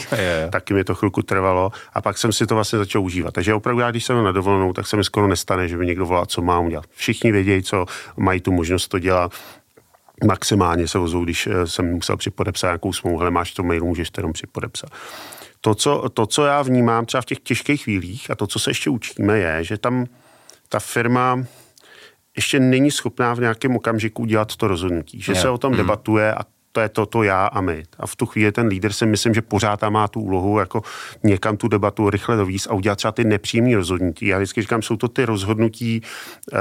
[0.50, 3.34] taky mi to chvilku trvalo a pak jsem si to vlastně začal užívat.
[3.34, 6.06] Takže opravdu já, když jsem na dovolenou, tak se mi skoro nestane, že by někdo
[6.06, 6.84] volal, co mám udělat.
[6.94, 9.32] Všichni vědějí, co mají tu možnost to dělat
[10.24, 14.10] maximálně se ozvou, když eh, jsem musel připodepsat nějakou smlouvu, ale máš to mailu, můžeš
[14.10, 14.90] to jenom připodepsat.
[15.60, 18.70] To co, to, co já vnímám třeba v těch těžkých chvílích a to, co se
[18.70, 20.06] ještě učíme, je, že tam
[20.68, 21.44] ta firma
[22.36, 25.20] ještě není schopná v nějakém okamžiku dělat to rozhodnutí.
[25.20, 25.36] Že je.
[25.36, 25.78] se o tom hmm.
[25.78, 27.82] debatuje a to je to, to já a my.
[27.98, 30.82] A v tu chvíli ten líder si myslím, že pořád tam má tu úlohu jako
[31.22, 34.26] někam tu debatu rychle dovíz a udělat třeba ty nepříjemné rozhodnutí.
[34.26, 36.02] Já vždycky říkám, jsou to ty rozhodnutí,
[36.52, 36.58] uh,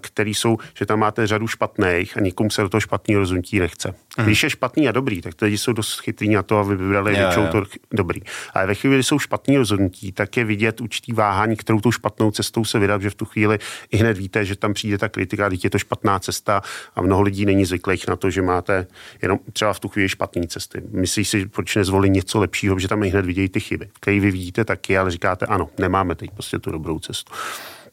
[0.00, 3.94] které jsou, že tam máte řadu špatných a nikomu se do toho špatného rozhodnutí nechce.
[4.16, 4.26] Hmm.
[4.26, 7.46] Když je špatný a dobrý, tak lidi jsou dost chytrý na to, aby vybrali většinou
[7.46, 8.20] to dobrý.
[8.54, 12.30] Ale ve chvíli, kdy jsou špatný rozhodnutí, tak je vidět určitý váhání, kterou tou špatnou
[12.30, 13.58] cestou se vydat, že v tu chvíli
[13.90, 16.62] i hned víte, že tam přijde ta kritika, teď je to špatná cesta
[16.94, 18.86] a mnoho lidí není zvyklých na to, že máte
[19.22, 20.82] jenom třeba v tu chvíli špatné cesty.
[20.90, 24.30] Myslí si, proč nezvolí něco lepšího, že tam i hned vidějí ty chyby, které vy
[24.30, 27.32] vidíte taky, ale říkáte, ano, nemáme teď prostě tu dobrou cestu.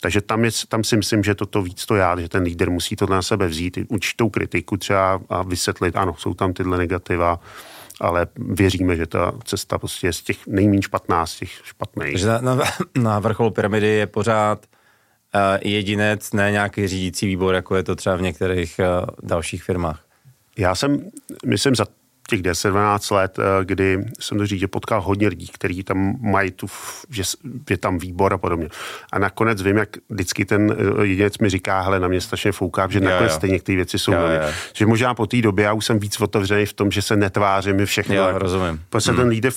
[0.02, 2.96] Takže tam, je, tam si myslím, že toto víc to já, že ten líder musí
[2.96, 7.40] to na sebe vzít, určitou kritiku třeba a vysvětlit, ano, jsou tam tyhle negativa,
[8.02, 12.12] ale věříme, že ta cesta prostě je z těch nejméně špatná, z těch špatných.
[12.12, 12.64] Takže na, na,
[12.98, 18.16] na vrcholu pyramidy je pořád uh, jedinec, ne nějaký řídící výbor, jako je to třeba
[18.16, 20.06] v některých uh, dalších firmách.
[20.58, 21.12] Já jsem,
[21.46, 21.86] myslím, za
[22.34, 26.52] těch 10-12 let, eh, kdy jsem to říct, že potkal hodně lidí, kteří tam mají
[26.52, 26.68] tu,
[27.10, 27.24] že
[27.70, 28.70] je tam výbor a podobně.
[29.12, 32.88] A nakonec vím, jak vždycky ten eh, jedinec mi říká, hele, na mě strašně fouká,
[32.90, 33.38] že nakonec jo, jo.
[33.38, 34.50] stejně ty věci jsou jo, jo.
[34.74, 37.86] Že možná po té době já už jsem víc otevřený v tom, že se netvářím
[37.86, 38.16] všechno.
[38.16, 38.82] Jo, rozumím.
[38.90, 39.20] Protože hmm.
[39.20, 39.52] ten líder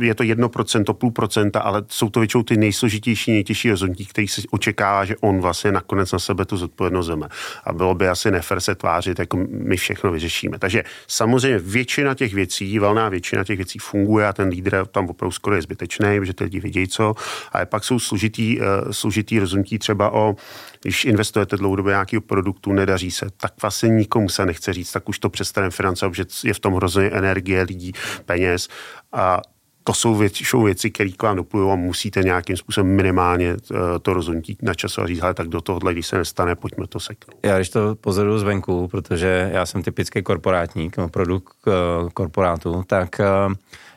[0.00, 4.28] je to jedno procento, půl procenta, ale jsou to většinou ty nejsložitější, nejtěžší rozhodnutí, který
[4.28, 7.26] se očekává, že on vlastně nakonec na sebe tu zodpovědnost zeme.
[7.64, 10.58] A bylo by asi nefer se tvářit, jako my všechno vyřešíme.
[10.58, 15.08] Takže samozřejmě většina většina těch věcí, valná většina těch věcí funguje a ten lídr tam
[15.08, 17.14] opravdu skoro je zbytečný, protože ty lidi vědějí co.
[17.52, 20.36] A pak jsou složitý, uh, složitý rozhodnutí třeba o,
[20.82, 25.18] když investujete dlouhodobě nějakého produktu, nedaří se, tak vlastně nikomu se nechce říct, tak už
[25.18, 27.92] to přestane financovat, protože je v tom hrozně energie lidí,
[28.26, 28.68] peněz.
[29.12, 29.40] A
[29.84, 34.14] to jsou většinou věci, které k vám doplují a musíte nějakým způsobem minimálně uh, to
[34.14, 37.40] rozhodnutí na čas a říct, ale tak do tohohle, když se nestane, pojďme to seknout.
[37.42, 43.54] Já když to pozoruju zvenku, protože já jsem typický korporátník, produkt uh, korporátu, tak uh,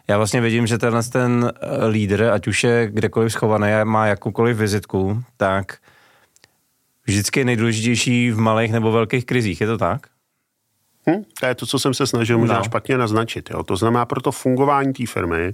[0.07, 1.51] já vlastně vidím, že tenhle ten
[1.89, 5.77] lídr, ať už je kdekoliv schovaný a má jakoukoliv vizitku, tak
[7.07, 10.07] vždycky je nejdůležitější v malých nebo velkých krizích, je to tak?
[11.09, 11.23] Hm?
[11.39, 12.63] To je to, co jsem se snažil možná no.
[12.63, 13.49] špatně naznačit.
[13.49, 13.63] Jo?
[13.63, 15.53] To znamená, pro to fungování té firmy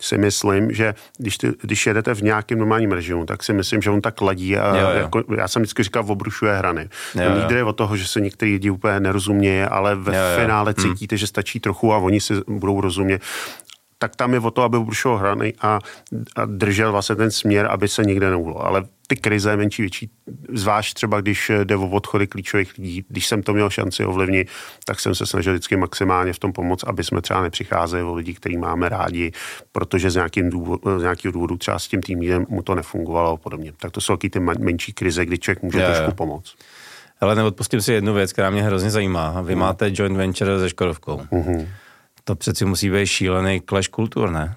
[0.00, 3.90] si myslím, že když, ty, když jedete v nějakém normálním režimu, tak si myslím, že
[3.90, 4.56] on tak ladí.
[4.56, 4.98] A jo, jo.
[4.98, 6.88] Jako, já jsem vždycky říkal, obrušuje hrany.
[7.14, 7.48] Jo, jo.
[7.48, 10.40] Jde o toho, že se některý lidi úplně nerozumějí, ale ve jo, jo.
[10.40, 10.82] finále hm.
[10.82, 11.18] cítíte, hmm.
[11.18, 13.22] že stačí trochu a oni si budou rozumět
[13.98, 15.78] tak tam je o to, aby obrušil hrany a,
[16.36, 18.66] a držel vlastně ten směr, aby se nikde neuhlo.
[18.66, 20.10] Ale ty krize menší, větší,
[20.52, 24.48] zvlášť třeba když jde o odchody klíčových lidí, když jsem to měl šanci ovlivnit,
[24.84, 28.34] tak jsem se snažil vždycky maximálně v tom pomoct, aby jsme třeba nepřicházeli o lidi,
[28.34, 29.32] který máme rádi,
[29.72, 33.36] protože z, nějakým důvod, z nějakého důvodu třeba s tím týmem mu to nefungovalo a
[33.36, 33.72] podobně.
[33.80, 36.54] Tak to jsou taky ty menší krize, kdy člověk může je, trošku pomoct.
[37.20, 39.40] Ale neodpustím si jednu věc, která mě hrozně zajímá.
[39.40, 39.60] Vy mm.
[39.60, 41.16] máte joint venture se Škodovkou.
[41.32, 41.66] Mm-hmm.
[42.28, 44.56] To přeci musí být šílený clash kultur, ne?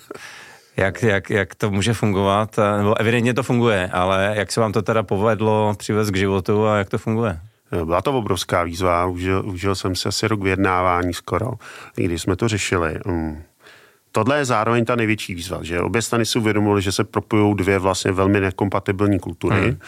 [0.76, 4.82] jak, jak, jak to může fungovat, nebo evidentně to funguje, ale jak se vám to
[4.82, 7.40] teda povedlo přivést k životu a jak to funguje?
[7.84, 11.52] Byla to obrovská výzva, užil, užil jsem si asi rok vyjednávání skoro,
[11.94, 12.98] když jsme to řešili.
[13.06, 13.42] Mm.
[14.12, 17.78] Tohle je zároveň ta největší výzva, že obě strany si uvědomily, že se propojují dvě
[17.78, 19.60] vlastně velmi nekompatibilní kultury.
[19.60, 19.78] Hmm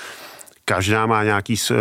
[0.65, 1.75] každá má nějaký, eh,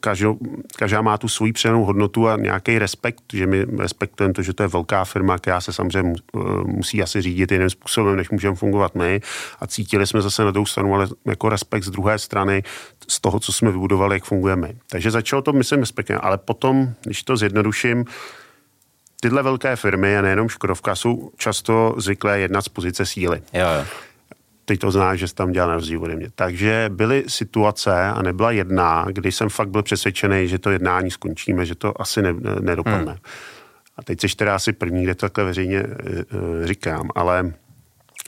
[0.00, 0.38] každou,
[0.76, 4.62] každá má tu svoji přenou hodnotu a nějaký respekt, že my respektujeme to, že to
[4.62, 8.94] je velká firma, která se samozřejmě eh, musí asi řídit jiným způsobem, než můžeme fungovat
[8.94, 9.20] my
[9.60, 12.62] a cítili jsme zase na druhou stranu, ale jako respekt z druhé strany
[13.08, 14.72] z toho, co jsme vybudovali, jak fungujeme.
[14.90, 18.04] Takže začalo to, myslím, respektně, ale potom, když to zjednoduším,
[19.20, 23.42] tyhle velké firmy a nejenom Škodovka jsou často zvyklé jednat z pozice síly.
[23.52, 23.84] Jo, jo
[24.64, 26.28] teď to znáš, že jsi tam dělal na rozdíl ode mě.
[26.34, 31.66] Takže byly situace a nebyla jedna, kdy jsem fakt byl přesvědčený, že to jednání skončíme,
[31.66, 33.12] že to asi ne, nedopadne.
[33.12, 33.20] Hmm.
[33.96, 37.52] A teď jsi teda asi první, kde to takhle veřejně e, e, říkám, ale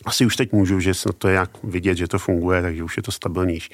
[0.04, 2.96] asi už teď můžu, že snad to je jak vidět, že to funguje, takže už
[2.96, 3.70] je to stabilnější.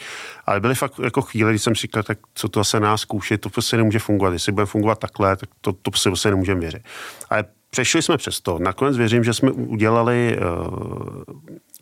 [0.47, 3.51] Ale byly fakt jako chvíle, kdy jsem říkal, tak co to se nás zkoušet, to
[3.51, 4.33] prostě nemůže fungovat.
[4.33, 6.83] Jestli bude fungovat takhle, tak to, to prostě nemůžeme věřit.
[7.31, 8.59] Ale přešli jsme přes to.
[8.59, 11.23] Nakonec věřím, že jsme udělali uh,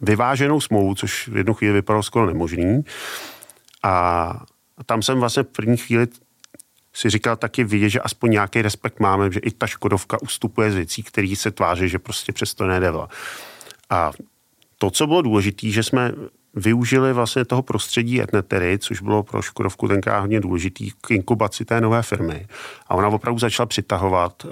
[0.00, 2.85] vyváženou smlouvu, což v jednu chvíli vypadalo skoro nemožný.
[3.83, 4.44] A
[4.87, 6.07] tam jsem vlastně v první chvíli
[6.92, 10.74] si říkal taky vidět, že aspoň nějaký respekt máme, že i ta Škodovka ustupuje z
[10.74, 12.92] věcí, které se tváří, že prostě přesto nejde.
[13.91, 14.12] A
[14.78, 16.12] to, co bylo důležité, že jsme
[16.55, 21.80] využili vlastně toho prostředí Etnetery, což bylo pro Škodovku tenkrát hodně důležitý k inkubaci té
[21.80, 22.46] nové firmy.
[22.86, 24.51] A ona opravdu začala přitahovat uh,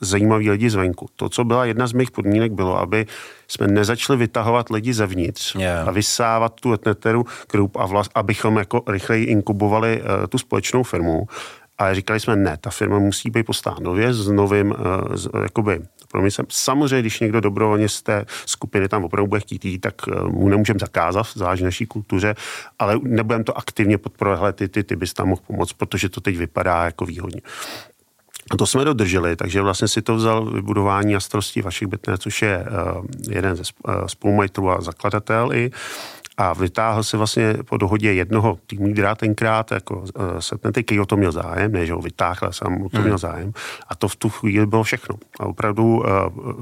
[0.00, 1.08] zajímavý lidi zvenku.
[1.16, 3.06] To, co byla jedna z mých podmínek, bylo, aby
[3.48, 5.88] jsme nezačali vytahovat lidi zevnitř yeah.
[5.88, 11.26] a vysávat tu Etneteru group a vlast, abychom jako rychleji inkubovali uh, tu společnou firmu,
[11.78, 14.74] ale říkali jsme ne, ta firma musí být postavena nově s novým,
[15.14, 15.80] s, jakoby,
[16.12, 16.46] promyslem.
[16.50, 19.94] Samozřejmě, když někdo dobrovolně z té skupiny tam opravdu bude chtít jít, tak
[20.28, 22.34] mu nemůžeme zakázat, záleží naší kultuře,
[22.78, 26.36] ale nebudeme to aktivně podporovat, ty, ty, ty bys tam mohl pomoct, protože to teď
[26.36, 27.40] vypadá jako výhodně.
[28.50, 32.42] A to jsme dodrželi, takže vlastně si to vzal vybudování a starosti Vašek Bitner, což
[32.42, 32.64] je
[32.98, 33.62] uh, jeden ze
[34.06, 35.70] spolumajitelů a zakladatel i
[36.42, 40.06] a vytáhl si vlastně po dohodě jednoho týmu lídra tenkrát, jako uh,
[40.38, 43.06] Setnety, který o to měl zájem, ne, že ho vytáhl, ale sám o to hmm.
[43.06, 43.52] měl zájem.
[43.88, 45.16] A to v tu chvíli bylo všechno.
[45.40, 46.04] A opravdu uh,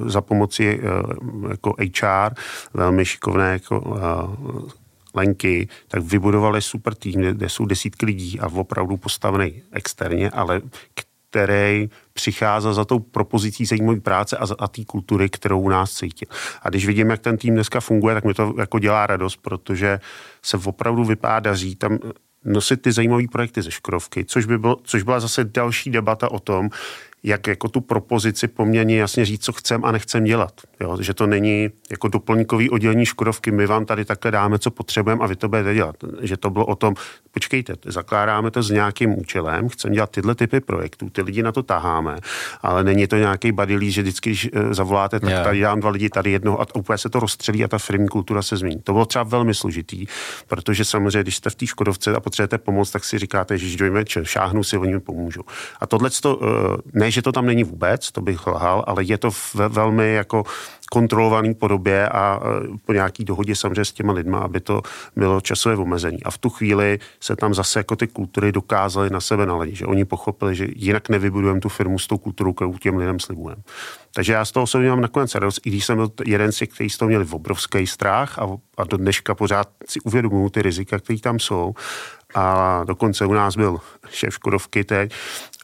[0.07, 2.35] za pomoci uh, jako HR,
[2.75, 4.69] velmi šikovné jako uh,
[5.15, 10.61] Lenky, tak vybudovali super tým, kde, jsou desítky lidí a opravdu postavený externě, ale
[11.31, 16.27] který přicházel za tou propozicí zajímavé práce a, a té kultury, kterou u nás cítí.
[16.63, 20.01] A když vidím, jak ten tým dneska funguje, tak mi to jako dělá radost, protože
[20.43, 21.99] se opravdu vypadá daří tam
[22.45, 26.39] nosit ty zajímavé projekty ze Škodovky, což, by bylo, což byla zase další debata o
[26.39, 26.69] tom,
[27.23, 30.53] jak jako tu propozici poměrně jasně říct, co chcem a nechcem dělat.
[30.81, 30.97] Jo?
[31.01, 35.27] Že to není jako doplňkový oddělení Škodovky, my vám tady takhle dáme, co potřebujeme a
[35.27, 35.97] vy to budete dělat.
[36.21, 36.95] Že to bylo o tom,
[37.31, 41.63] počkejte, zakládáme to s nějakým účelem, chceme dělat tyhle typy projektů, ty lidi na to
[41.63, 42.17] taháme,
[42.63, 46.09] ale není to nějaký badilí, že vždycky, když eh, zavoláte, tak tady dám dva lidi,
[46.09, 48.81] tady jednoho a úplně se to rozstřelí a ta firmní kultura se změní.
[48.83, 50.07] To bylo třeba velmi složitý,
[50.47, 54.05] protože samozřejmě, když jste v té Škodovce a potřebujete pomoc, tak si říkáte, že dojme,
[54.23, 55.43] šáhnu si, oni mi pomůžou.
[55.81, 59.31] A tohle to, eh, že to tam není vůbec, to bych lhal, ale je to
[59.55, 60.45] ve velmi jako
[60.91, 64.83] kontrolovaný podobě a e, po nějaký dohodě samozřejmě s těma lidma, aby to
[65.17, 66.23] bylo časové omezení.
[66.23, 69.87] A v tu chvíli se tam zase jako ty kultury dokázaly na sebe naladit, že
[69.87, 73.63] oni pochopili, že jinak nevybudujeme tu firmu s tou kulturou, kterou těm lidem slibujeme.
[74.15, 76.69] Takže já z toho osobně mám nakonec radost, i když jsem byl jeden z těch,
[76.69, 80.99] kteří z toho měli obrovský strach a, a do dneška pořád si uvědomují ty rizika,
[80.99, 81.75] které tam jsou.
[82.35, 83.79] A dokonce u nás byl
[84.11, 85.15] šéf Škodovky teď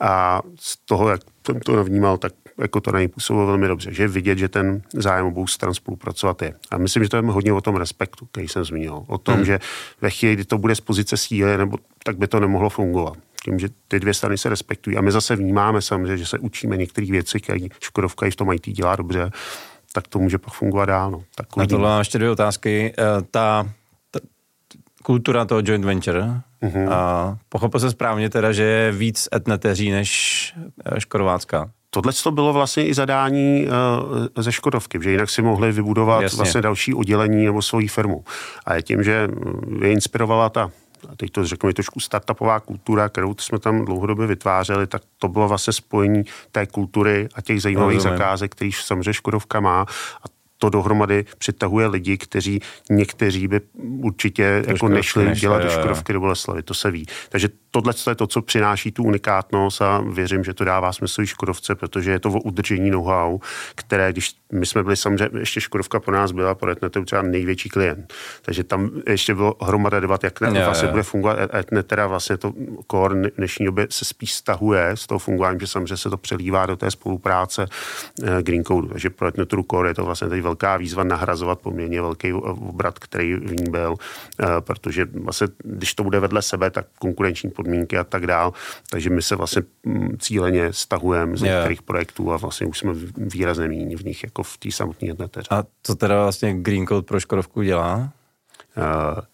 [0.01, 3.93] a z toho, jak jsem to navnímal, tak jako to na něj působilo velmi dobře,
[3.93, 6.55] že vidět, že ten zájem obou stran spolupracovat je.
[6.71, 9.05] A myslím, že to je hodně o tom respektu, který jsem zmínil.
[9.07, 9.45] O tom, hmm.
[9.45, 9.59] že
[10.01, 13.17] ve chvíli, kdy to bude z pozice síly, nebo tak by to nemohlo fungovat.
[13.45, 14.97] Tím, že ty dvě strany se respektují.
[14.97, 18.53] A my zase vnímáme samozřejmě, že se učíme některé věci, které Škodovka i v tom
[18.53, 19.31] IT dělá dobře,
[19.93, 21.11] tak to může pak fungovat dál.
[21.11, 21.23] No.
[21.35, 22.93] Tak a tohle mám ještě dvě otázky.
[22.99, 23.69] Eh, ta,
[24.11, 24.21] ta
[25.03, 26.93] kultura toho joint venture, uh-huh.
[26.93, 30.53] a pochopil se správně teda, že je víc etneteří než
[30.85, 31.71] eh, škodovácká.
[31.91, 36.37] Tohle to bylo vlastně i zadání uh, ze Škodovky, že jinak si mohli vybudovat Jasně.
[36.37, 38.25] vlastně další oddělení nebo svoji firmu.
[38.67, 39.29] A je tím, že
[39.81, 40.71] je inspirovala ta
[41.09, 45.29] a teď to řeknu, je trošku startupová kultura, kterou jsme tam dlouhodobě vytvářeli, tak to
[45.29, 48.19] bylo vlastně spojení té kultury a těch zajímavých Rozumím.
[48.19, 49.81] zakázek, který samozřejmě Škodovka má.
[50.23, 50.36] A
[50.71, 52.61] to dohromady přitahuje lidi, kteří
[52.91, 53.61] někteří by
[54.03, 57.07] určitě jako nešli nešli dělat do Škodovky do Boleslavy, to se ví.
[57.29, 61.27] Takže tohle je to, co přináší tu unikátnost a věřím, že to dává smysl i
[61.27, 63.39] Škodovce, protože je to o udržení know-how,
[63.75, 67.69] které, když my jsme byli samozřejmě, ještě Škodovka po nás byla, pro Etnetu třeba největší
[67.69, 68.13] klient.
[68.43, 72.53] Takže tam ještě bylo hromada debat, jak ne, vlastně bude fungovat Etnet, teda vlastně to
[72.91, 76.77] core dnešní době se spíš stahuje z toho fungování, že samozřejmě se to přelívá do
[76.77, 77.67] té spolupráce
[78.23, 78.89] eh, Green Code.
[78.89, 83.35] Takže pro Etnetu core je to vlastně teď velká výzva nahrazovat poměrně velký obrat, který
[83.35, 83.95] v ní byl,
[84.41, 88.53] eh, protože vlastně, když to bude vedle sebe, tak konkurenční podmínky a tak dál.
[88.91, 91.85] Takže my se vlastně mm, cíleně stahujeme z některých yeah.
[91.85, 95.49] projektů a vlastně už jsme výrazně méně v nich jako v té samotné jedneteře.
[95.51, 98.13] A co teda vlastně Green Code pro Škodovku dělá?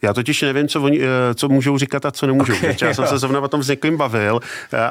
[0.02, 2.54] Já totiž nevím, co, oni, uh, co můžou říkat a co nemůžou.
[2.54, 4.40] Okay, já jsem se zrovna o tom s někým bavil uh,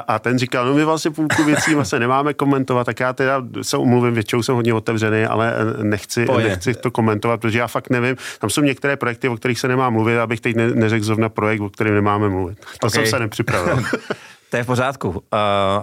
[0.08, 3.76] a ten říkal, no my vlastně půlku věcí vlastně nemáme komentovat, tak já teda se
[3.76, 8.16] umluvím, většinou jsem hodně otevřený, ale nechci, nechci to komentovat, protože já fakt nevím.
[8.38, 11.60] Tam jsou některé projekty, o kterých se nemá mluvit, abych teď ne, neřekl zrovna projekt,
[11.60, 12.58] o kterém nemáme mluvit.
[12.80, 12.90] To okay.
[12.90, 13.78] jsem se nepřipravil.
[14.52, 15.08] to je v pořádku.
[15.08, 15.18] Uh,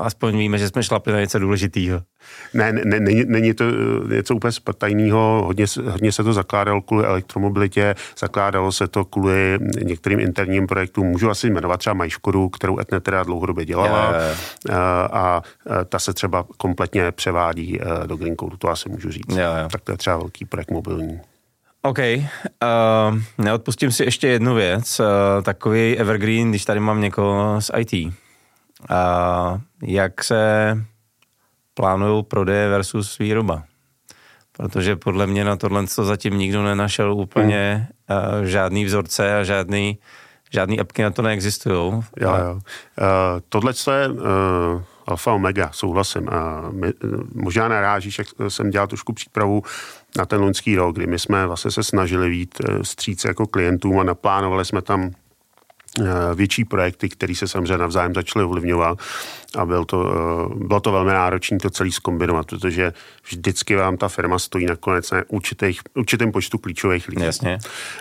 [0.01, 2.01] aspoň víme, že jsme šlapli na něco důležitého.
[2.53, 3.63] Ne, ne, není, není to
[4.11, 5.43] eh, něco úplně tajného.
[5.45, 11.07] Hodně, hodně se to zakládalo kvůli elektromobilitě, zakládalo se to kvůli některým interním projektům.
[11.07, 14.35] Můžu asi jmenovat třeba Majškodu, kterou Etnet teda dlouhodobě dělala je, je.
[14.69, 15.41] Eh, a, a
[15.85, 19.35] ta se třeba kompletně převádí do Green Code, to asi můžu říct.
[19.35, 19.67] Je, je.
[19.71, 21.21] Tak to je třeba velký projekt mobilní.
[21.81, 21.99] OK.
[21.99, 24.99] Uh, neodpustím si ještě jednu věc.
[24.99, 25.05] Uh,
[25.43, 28.13] takový evergreen, když tady mám někoho z IT
[28.89, 30.77] a jak se
[31.73, 33.63] plánují prodeje versus výroba.
[34.51, 38.45] Protože podle mě na tohle to zatím nikdo nenašel úplně hmm.
[38.45, 39.97] žádný vzorce a žádný,
[40.51, 41.75] žádný apky na to neexistují.
[41.75, 42.53] Jo, jo.
[42.53, 42.61] Uh,
[43.49, 44.17] tohle je uh,
[45.07, 46.23] alfa omega, souhlasím.
[46.23, 46.93] Uh, my,
[47.33, 49.63] možná narážíš, jak jsem dělal trošku přípravu
[50.17, 53.99] na ten loňský rok, kdy my jsme vlastně se snažili vít uh, stříc jako klientům
[53.99, 55.11] a naplánovali jsme tam
[56.35, 58.99] větší projekty, které se samozřejmě navzájem začaly ovlivňovat
[59.57, 62.93] a byl to, eh, bylo to velmi náročné to celý zkombinovat, protože
[63.29, 67.23] vždycky vám ta firma stojí nakonec na určitých, určitém počtu klíčových lidí.
[67.23, 67.57] Jasně.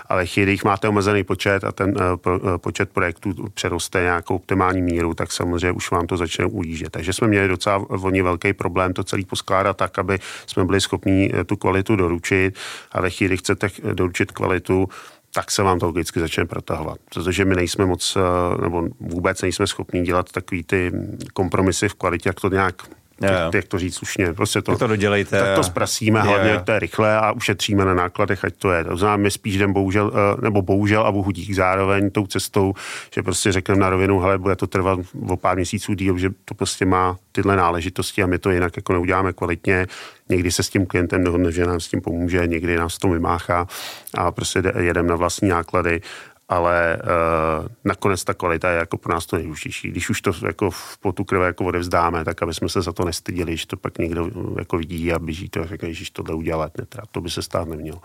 [0.07, 5.15] Ale chvíli, když máte omezený počet a ten uh, počet projektů přeroste nějakou optimální míru,
[5.15, 6.91] tak samozřejmě už vám to začne ujíždět.
[6.91, 11.33] Takže jsme měli docela oni velký problém to celý poskládat tak, aby jsme byli schopni
[11.47, 12.59] tu kvalitu doručit
[12.93, 14.89] a ve chvíli chcete doručit kvalitu,
[15.33, 16.99] tak se vám to logicky začne protahovat.
[17.15, 20.93] Protože my nejsme moc, eh, nebo vůbec nejsme schopni dělat takový ty
[21.33, 22.83] kompromisy v kvalitě, jak to nějak
[23.23, 23.51] Jo.
[23.55, 26.61] jak to říct slušně, prostě to, Tak to dodělejte tak to zprasíme, hlavně jo.
[26.65, 28.85] to je rychle a ušetříme na nákladech, ať to je.
[28.85, 32.75] To znamená, my spíš jdem bohužel, eh, nebo bohužel a bohu dík zároveň tou cestou,
[33.15, 34.99] že prostě řekneme na rovinu, hele, bude to trvat
[35.29, 38.93] o pár měsíců díl, že to prostě má tyhle náležitosti a my to jinak jako
[38.93, 39.87] neuděláme kvalitně.
[40.29, 43.67] Někdy se s tím klientem dohodne, že nám s tím pomůže, někdy nás to vymáchá
[44.15, 46.01] a prostě jedeme na vlastní náklady
[46.49, 49.89] ale uh, nakonec ta kvalita je jako pro nás to nejdůležitější.
[49.89, 53.05] Když už to jako v potu krve jako odevzdáme, tak aby jsme se za to
[53.05, 56.35] nestydili, že to pak někdo eh, jako vidí a běží to a řekne, že tohle
[56.35, 57.03] udělat netrá.
[57.13, 58.01] To by se stát nemělo.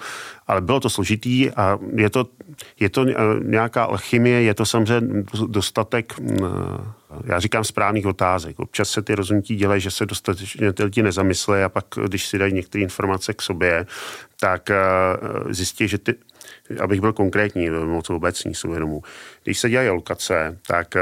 [0.48, 2.28] Ale bylo to složitý a je to,
[2.80, 6.38] je to eh, nějaká alchymie, je to samozřejmě dostatek mm,
[7.24, 8.60] já říkám správných otázek.
[8.60, 12.38] Občas se ty rozhodnutí dělají, že se dostatečně ty lidi nezamyslejí a pak, když si
[12.38, 13.86] dají některé informace k sobě,
[14.40, 14.70] tak
[15.50, 16.16] zjistí, že ty,
[16.84, 19.02] abych byl konkrétní, moc obecní si.
[19.44, 21.02] Když se dělají lokace, tak eh,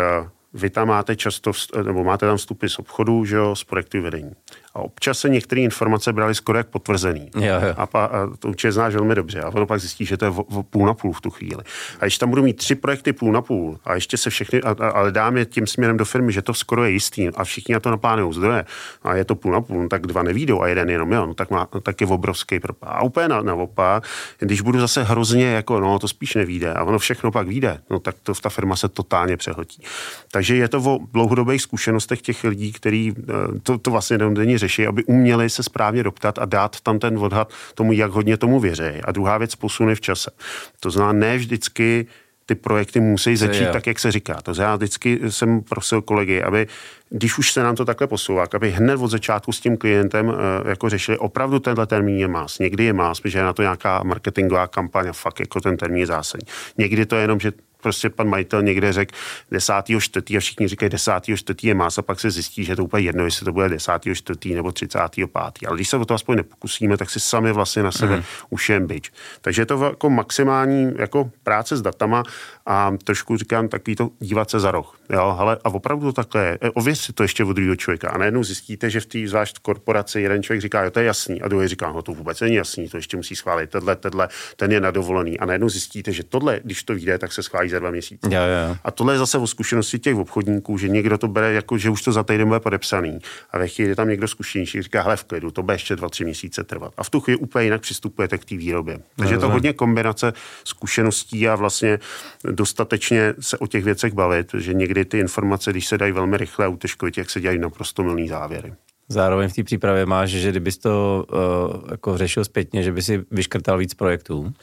[0.53, 1.51] vy tam máte často,
[1.84, 4.32] nebo máte tam vstupy z obchodu, že jo, z projektu vedení.
[4.74, 7.30] A občas se některé informace brali skoro jak potvrzený.
[7.36, 7.74] Jo, jo.
[7.78, 9.42] A, pa, a to určitě znáš velmi dobře.
[9.42, 11.64] A ono pak zjistí, že to je o, o půl na půl v tu chvíli.
[12.00, 14.76] A když tam budu mít tři projekty půl na půl a ještě se všechny, a,
[14.80, 17.74] a, ale dám je tím směrem do firmy, že to skoro je jistý a všichni
[17.74, 18.66] na to naplánují zdroje
[19.04, 21.34] a je to půl na půl, no, tak dva nevídou a jeden jenom jo, no,
[21.34, 22.90] tak, má, no, tak je obrovský propad.
[22.90, 24.08] A úplně na, naopak,
[24.40, 28.00] když budu zase hrozně jako, no to spíš nevíde a ono všechno pak vyjde, no
[28.00, 29.84] tak to ta firma se totálně přehltí.
[30.32, 34.88] Takže je to o dlouhodobých zkušenostech těch lidí, kteří eh, to, to vlastně denně řeší,
[34.88, 39.01] aby uměli se správně doptat a dát tam ten odhad tomu, jak hodně tomu věří.
[39.03, 40.32] A druhá věc posuny v čase.
[40.80, 42.05] To znamená, ne vždycky
[42.45, 44.41] ty projekty musí začít tak, jak se říká.
[44.41, 46.68] To znamená, vždycky jsem prosil kolegy, aby
[47.09, 50.70] když už se nám to takhle posouvá, aby hned od začátku s tím klientem eh,
[50.70, 52.59] jako řešili, opravdu tenhle termín je más.
[52.59, 55.99] Někdy je más, protože je na to nějaká marketingová kampaň a fakt jako ten termín
[55.99, 56.47] je zásadní.
[56.78, 57.51] Někdy to je jenom, že
[57.82, 59.16] prostě pan majitel někde řekl
[59.52, 59.74] 10.
[60.00, 61.12] čtvrtý a všichni říkají 10.
[61.36, 63.92] čtvrtý je más a pak se zjistí, že to úplně jedno, jestli to bude 10.
[64.14, 65.30] čtvrtý nebo 35.
[65.68, 68.24] Ale když se o to aspoň nepokusíme, tak si sami vlastně na sebe mm.
[68.50, 69.12] ušijeme bič.
[69.42, 72.24] Takže je to jako maximální jako práce s datama
[72.66, 75.01] a trošku říkám takový to dívat se za roh.
[75.12, 76.57] Jo, ale a opravdu to takhle je.
[76.62, 78.09] E, Ověř si to ještě od druhého člověka.
[78.09, 81.41] A najednou zjistíte, že v té zvlášť korporaci jeden člověk říká, jo, to je jasný,
[81.41, 84.72] a druhý říká, no to vůbec není jasný, to ještě musí schválit, tenhle, tenhle, ten
[84.72, 85.39] je na dovolený.
[85.39, 88.36] A najednou zjistíte, že tohle, když to vyjde, tak se schválí za dva měsíce.
[88.36, 88.78] Jo, jo.
[88.84, 92.01] A tohle je zase o zkušenosti těch obchodníků, že někdo to bere jako, že už
[92.01, 93.20] to za týden bude podepsaný.
[93.51, 96.09] A ve chvíli je tam někdo zkušenější, říká, hele, v klidu, to bude ještě dva,
[96.09, 96.93] tři měsíce trvat.
[96.97, 98.99] A v tu chvíli úplně jinak přistupujete k té výrobě.
[99.16, 100.34] Takže je to hodně kombinace
[100.64, 101.99] zkušeností a vlastně
[102.43, 106.66] dostatečně se o těch věcech bavit, že někdy ty informace, když se dají velmi rychle
[106.66, 108.74] a uteškovitě, jak se dělají naprosto milný závěry.
[109.08, 113.24] Zároveň v té přípravě máš, že kdybys to uh, jako řešil zpětně, že by si
[113.32, 114.54] vyškrtal víc projektů.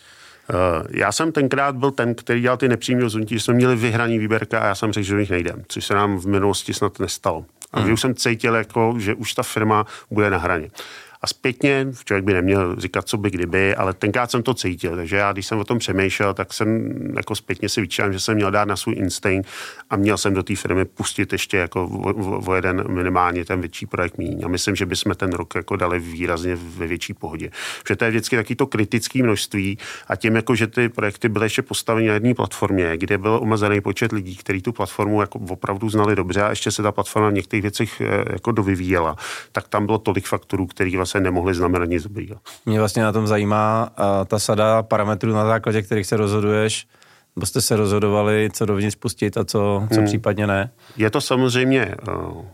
[0.51, 4.19] Eh, Já jsem tenkrát byl ten, který dělal ty nepřímé rozhodnutí, že jsme měli vyhraný
[4.19, 6.99] výběrka a já jsem řekl, že do nich nejdem, což se nám v minulosti snad
[6.99, 7.45] nestalo.
[7.73, 7.93] A hmm.
[7.93, 10.71] už jsem cítil, jako, že už ta firma bude na hraně.
[11.23, 14.97] A zpětně, člověk by neměl říkat, co by kdyby, ale tenkrát jsem to cítil.
[14.97, 18.35] Takže já, když jsem o tom přemýšlel, tak jsem jako zpětně si vyčítám, že jsem
[18.35, 19.49] měl dát na svůj instinkt
[19.91, 21.89] a měl jsem do té firmy pustit ještě jako
[22.47, 24.43] o, jeden minimálně ten větší projekt míň.
[24.45, 27.51] A myslím, že bychom ten rok jako dali výrazně ve větší pohodě.
[27.83, 31.47] Protože to je vždycky taky to kritické množství a tím, jako, že ty projekty byly
[31.47, 35.89] ještě postaveny na jedné platformě, kde byl omezený počet lidí, kteří tu platformu jako opravdu
[35.91, 39.17] znali dobře a ještě se ta platforma v některých věcech eh, jako dovyvíjela,
[39.53, 42.37] tak tam bylo tolik faktorů, který vlastně nemohli znamenat nic dobrýho.
[42.67, 46.87] Mě vlastně na tom zajímá uh, ta sada parametrů, na základě kterých se rozhoduješ,
[47.37, 50.05] nebo jste se rozhodovali, co dovnitř pustit a co, co hmm.
[50.05, 50.71] případně ne?
[50.97, 52.45] Je to samozřejmě uh,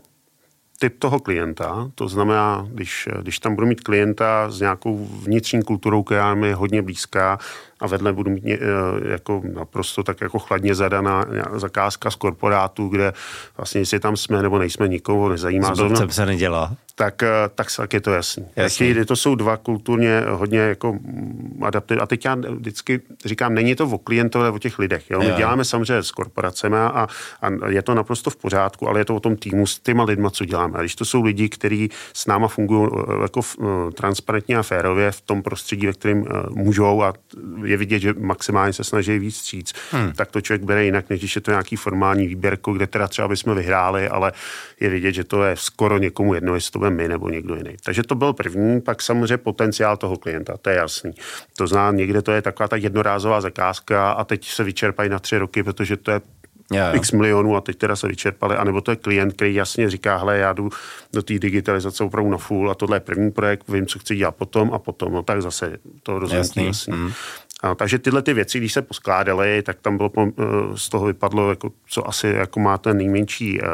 [0.79, 6.03] typ toho klienta, to znamená, když, když tam budu mít klienta s nějakou vnitřní kulturou,
[6.03, 7.39] která mi je hodně blízká
[7.79, 8.59] a vedle budu mít ně,
[9.11, 13.13] jako naprosto tak jako chladně zadaná zakázka z korporátu, kde
[13.57, 15.75] vlastně jestli tam jsme nebo nejsme, nikoho nezajímá.
[15.75, 16.75] S se nedělá.
[16.95, 18.45] Tak, eh, tak, tak je to jasný.
[18.55, 18.95] jasný.
[19.05, 20.99] To jsou dva kulturně hodně jako
[21.61, 21.95] adapty.
[21.95, 25.09] A teď já vždycky říkám, není to o klientovi, o těch lidech.
[25.09, 25.19] Jo?
[25.19, 25.33] My jo.
[25.37, 27.07] děláme samozřejmě s korporacemi a,
[27.41, 30.29] a je to naprosto v pořádku, ale je to o tom týmu s těma lidma,
[30.29, 30.79] co děláme.
[30.79, 35.11] A když to jsou lidi, kteří s náma fungují eh, jako eh, transparentně a férově
[35.11, 37.13] v tom prostředí, ve kterém můžou a
[37.63, 40.11] je vidět, že maximálně se snaží víc stříc, hmm.
[40.11, 43.27] tak to člověk bere jinak, než když je to nějaký formální výběrko, kde teda třeba
[43.27, 44.31] bychom vyhráli, ale
[44.79, 47.75] je vidět, že to je skoro někomu jedno, jestli to bude my nebo někdo jiný.
[47.83, 51.11] Takže to byl první, pak samozřejmě potenciál toho klienta, to je jasný.
[51.57, 55.37] To zná, někde to je taková ta jednorázová zakázka a teď se vyčerpají na tři
[55.37, 56.21] roky, protože to je
[56.73, 56.95] yeah.
[56.95, 60.37] x milionů a teď teda se vyčerpali, anebo to je klient, který jasně říká, hele,
[60.37, 60.69] já jdu
[61.13, 64.35] do té digitalizace opravdu na full a tohle je první projekt, vím, co chci dělat
[64.35, 66.93] potom a potom, no tak zase to rozhodnutí jasný.
[66.93, 67.11] Mm.
[67.63, 70.43] A, takže tyhle ty věci, když se poskládaly, tak tam bylo, eh,
[70.75, 73.67] z toho vypadlo, jako, co asi jako má ten nejmenší uh,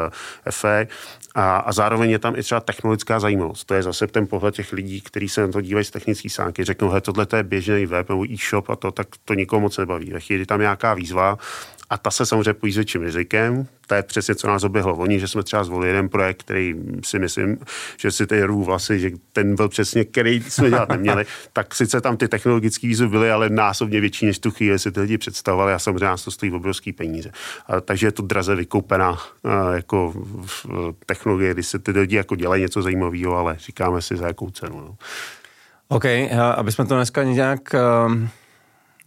[0.44, 0.90] efekt.
[1.34, 3.64] A, a zároveň je tam i třeba technologická zajímavost.
[3.64, 6.64] To je zase ten pohled těch lidí, kteří se na to dívají z technické sánky.
[6.64, 10.10] Řeknou, že tohle je běžný web nebo e-shop a to, tak to nikomu moc nebaví.
[10.10, 11.38] Ve chvíli tam nějaká výzva
[11.92, 13.66] a ta se samozřejmě pojí s větším rizikem.
[13.86, 16.74] To je přesně, co nás oběhlo oni, že jsme třeba zvolili jeden projekt, který
[17.04, 17.58] si myslím,
[17.96, 21.24] že si ty rů vlasy, že ten byl přesně, který jsme dělat neměli.
[21.52, 25.00] tak sice tam ty technologické výzvy byly, ale násobně větší, než tu chvíli si ty
[25.00, 27.30] lidi představovali a samozřejmě nás to stojí obrovský peníze.
[27.66, 30.12] A, takže je to draze vykoupená a, jako
[30.46, 30.66] v,
[31.06, 34.80] technologie, kdy se ty lidi jako dělají něco zajímavého, ale říkáme si za jakou cenu.
[34.80, 34.96] No.
[35.88, 36.04] OK,
[36.56, 37.60] aby jsme to dneska nějak
[38.06, 38.28] um,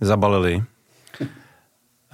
[0.02, 0.64] zabalili,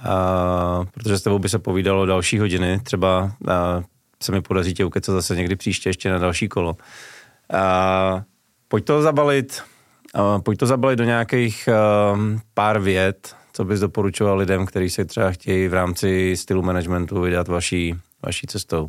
[0.04, 3.84] Uh, protože s tebou by se povídalo další hodiny, třeba uh,
[4.22, 6.70] se mi podaří tě ukecat zase někdy příště ještě na další kolo.
[6.70, 8.20] Uh,
[8.68, 9.62] pojď to zabalit,
[10.14, 11.68] uh, pojď to zabalit do nějakých
[12.12, 12.20] uh,
[12.54, 17.48] pár vět, co bys doporučoval lidem, kteří se třeba chtějí v rámci stylu managementu vydat
[17.48, 18.88] vaší, vaší cestou.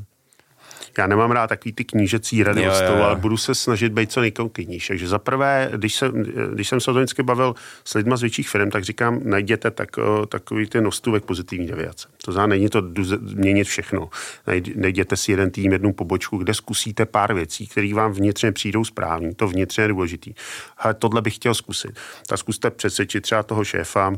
[0.97, 4.21] Já nemám rád takový ty knížecí rady od stolu, ale budu se snažit být co
[4.21, 4.87] nejkonkrétnější.
[4.87, 6.11] Takže za prvé, když, se,
[6.53, 9.71] když jsem se o to vždycky bavil s lidmi z větších firm, tak říkám, najděte
[9.71, 9.89] tak,
[10.29, 12.07] takový ten nostůvek pozitivní deviace.
[12.25, 12.81] To znamená, není to
[13.35, 14.09] měnit všechno.
[14.75, 19.35] Najděte si jeden tým, jednu pobočku, kde zkusíte pár věcí, které vám vnitřně přijdou správný.
[19.35, 20.33] To vnitřně je důležitý.
[20.77, 21.91] Ale tohle bych chtěl zkusit.
[22.27, 24.13] Tak zkuste přesvědčit třeba toho šéfa,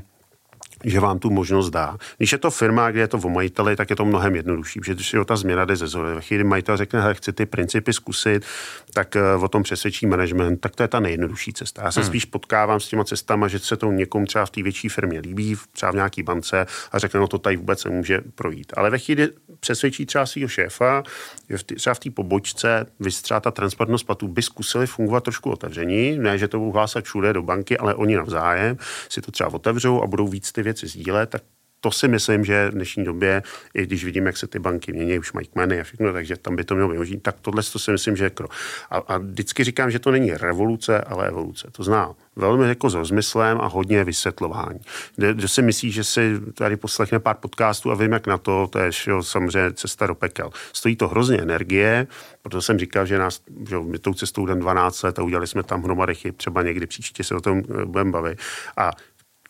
[0.83, 1.97] že vám tu možnost dá.
[2.17, 4.93] Když je to firma, kde je to o majiteli, tak je to mnohem jednodušší, protože
[4.93, 6.15] když je ta změna jde ze zóny.
[6.15, 8.45] Ve chvíli majitel řekne, že chci ty principy zkusit,
[8.93, 11.83] tak eh, o tom přesvědčí management, tak to je ta nejjednodušší cesta.
[11.83, 12.07] Já se hmm.
[12.07, 15.55] spíš potkávám s těma cestama, že se to někomu třeba v té větší firmě líbí,
[15.71, 18.73] třeba v nějaký bance a řekne, no to tady vůbec nemůže projít.
[18.77, 19.29] Ale ve chvíli
[19.65, 21.03] přesvědčí třeba svého šéfa,
[21.49, 25.51] že v tý, třeba v té pobočce vystřát ta transparentnost platů by zkusili fungovat trošku
[25.51, 28.77] otevření, ne, že to budou hlásat všude do banky, ale oni navzájem
[29.09, 31.41] si to třeba otevřou a budou víc ty věci sdílet, tak
[31.85, 35.19] to si myslím, že v dnešní době, i když vidím, jak se ty banky mění,
[35.19, 37.91] už mají kmeny a všechno, takže tam by to mělo využít, tak tohle to si
[37.91, 38.47] myslím, že je kro.
[38.89, 41.67] A, a vždycky říkám, že to není revoluce, ale evoluce.
[41.71, 44.79] To zná velmi jako s rozmyslem a hodně vysvětlování.
[45.15, 48.67] Kde, kde si myslí, že si tady poslechne pár podcastů a vím, jak na to,
[48.71, 50.49] to je jo, samozřejmě cesta do pekel.
[50.73, 52.07] Stojí to hrozně energie,
[52.41, 55.63] proto jsem říkal, že nás, že my tou cestou jdem 12 let a udělali jsme
[55.63, 58.39] tam hromady chyb, třeba někdy příště se o tom eh, budeme bavit.
[58.77, 58.91] A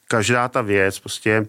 [0.07, 1.47] každá ta věc prostě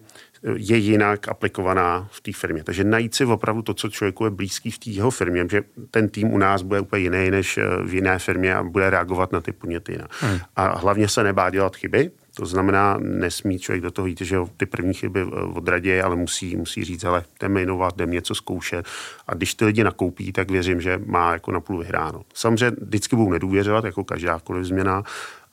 [0.55, 2.63] je jinak aplikovaná v té firmě.
[2.63, 6.09] Takže najít si opravdu to, co člověku je blízký v té jeho firmě, že ten
[6.09, 9.41] tým u nás bude úplně jiný než eh, v jiné firmě a bude reagovat na
[9.41, 10.11] ty podněty jinak.
[10.19, 10.39] Hmm.
[10.55, 14.65] A hlavně se nebá dělat chyby, to znamená, nesmí člověk do toho jít, že ty
[14.65, 18.85] první chyby eh, odradě, ale musí, musí říct, ale jdeme jmenovat, jdeme něco zkoušet.
[19.27, 22.21] A když ty lidi nakoupí, tak věřím, že má jako na půl vyhráno.
[22.33, 25.03] Samozřejmě vždycky budou nedůvěřovat, jako každákoliv změna,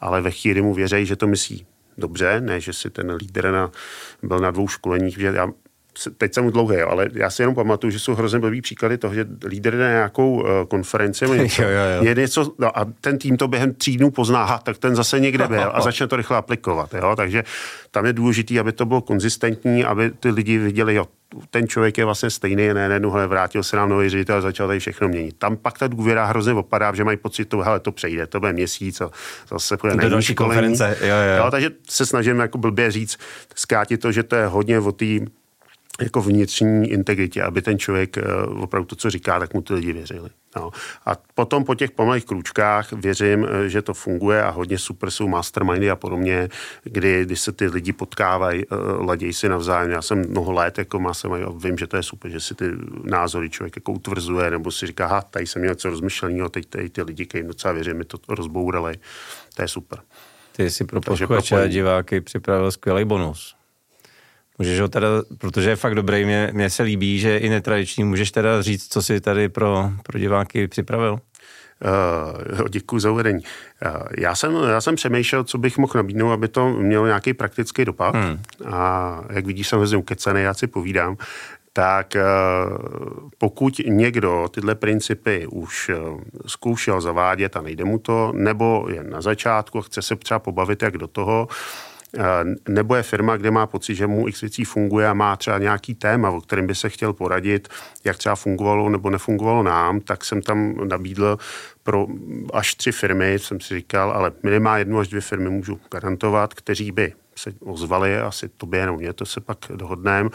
[0.01, 1.67] ale ve chvíli mu věří, že to myslí
[1.99, 3.71] dobře, ne, že si ten lídr na,
[4.23, 5.49] byl na dvou školeních, že já
[6.19, 9.27] teď jsem dlouhý, ale já si jenom pamatuju, že jsou hrozně blbý příklady toho, že
[9.47, 12.05] lídr jde na nějakou uh, konferenci něco, jo, jo, jo.
[12.05, 15.49] je něco, no a ten tým to během tří dnů pozná, tak ten zase někde
[15.49, 16.95] byl a začne to rychle aplikovat.
[16.95, 17.17] Jo?
[17.17, 17.45] Takže
[17.91, 21.07] tam je důležité, aby to bylo konzistentní, aby ty lidi viděli, jo,
[21.51, 24.67] ten člověk je vlastně stejný, ne, ne, no, vrátil se nám nový ředitel a začal
[24.67, 25.37] tady všechno měnit.
[25.39, 28.53] Tam pak ta důvěra hrozně opadá, že mají pocit, to, hele, to přejde, to bude
[28.53, 29.11] měsíc a
[29.51, 30.97] zase bude na další konference.
[31.01, 31.45] Jo, jo.
[31.45, 33.19] Jo, takže se snažím jako blbě říct,
[33.55, 35.05] zkrátit to, že to je hodně o té
[36.03, 39.93] jako vnitřní integritě, aby ten člověk eh, opravdu to, co říká, tak mu ty lidi
[39.93, 40.31] věřili.
[40.57, 40.71] No.
[41.07, 45.29] A potom po těch pomalých krůčkách věřím, eh, že to funguje a hodně super jsou
[45.29, 46.49] mastermindy a podobně,
[46.85, 49.91] kdy, kdy se ty lidi potkávají, eh, ladějí si navzájem.
[49.91, 52.65] Já jsem mnoho let jako mastermind a vím, že to je super, že si ty
[53.05, 56.91] názory člověk jako utvrzuje nebo si říká, ha, tady jsem měl něco rozmyšleného, teď tady
[56.91, 58.95] ty lidi, kterým docela věřím, mi to rozbourali.
[59.57, 59.99] To je super.
[60.57, 63.57] Ty jsi pro posluchače a diváky připravil skvělý bonus.
[64.59, 68.31] Můžeš ho teda, protože je fakt dobrý, mě, mě se líbí, že i netradiční, můžeš
[68.31, 71.19] teda říct, co si tady pro, pro diváky připravil?
[72.59, 73.43] Uh, děkuji za uvedení.
[73.87, 77.85] Uh, já, jsem, já jsem přemýšlel, co bych mohl nabídnout, aby to mělo nějaký praktický
[77.85, 78.15] dopad.
[78.15, 78.39] Hmm.
[78.67, 81.17] A jak vidíš, jsem hrozně ukecený, já si povídám
[81.77, 82.17] tak
[83.39, 85.91] pokud někdo tyhle principy už
[86.47, 90.83] zkoušel zavádět a nejde mu to, nebo je na začátku a chce se třeba pobavit,
[90.83, 91.49] jak do toho,
[92.69, 95.95] nebo je firma, kde má pocit, že mu x věcí funguje a má třeba nějaký
[95.95, 97.69] téma, o kterém by se chtěl poradit,
[98.05, 101.39] jak třeba fungovalo nebo nefungovalo nám, tak jsem tam nabídl
[101.83, 102.07] pro
[102.53, 106.93] až tři firmy, jsem si říkal, ale minimálně jednu až dvě firmy můžu garantovat, kteří
[106.93, 110.31] by se ozvali, asi tobě jenom mě, to se pak dohodneme,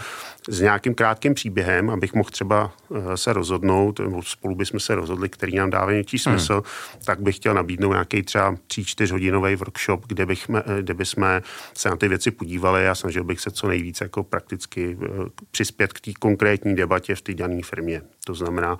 [0.50, 5.30] s nějakým krátkým příběhem, abych mohl třeba eh, se rozhodnout, nebo spolu bychom se rozhodli,
[5.30, 6.38] který nám dává nějaký hmm.
[6.38, 7.04] smysl, hmm.
[7.06, 11.42] tak bych chtěl nabídnout nějaký třeba 3-4 hodinový workshop, kde, bych, eh, kde bychom
[11.74, 15.08] se na ty věci podívali a snažil bych se co nejvíce jako prakticky eh,
[15.52, 18.02] přispět k té konkrétní debatě v té dané firmě.
[18.26, 18.78] To znamená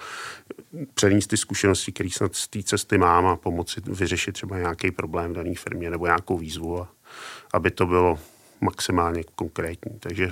[0.94, 5.32] přenést ty zkušenosti, které snad z té cesty mám a pomoci vyřešit třeba nějaký problém
[5.32, 6.88] v dané firmě nebo nějakou výzvu a
[7.54, 8.20] aby to bylo
[8.62, 10.00] maximálně konkrétní.
[10.00, 10.32] Takže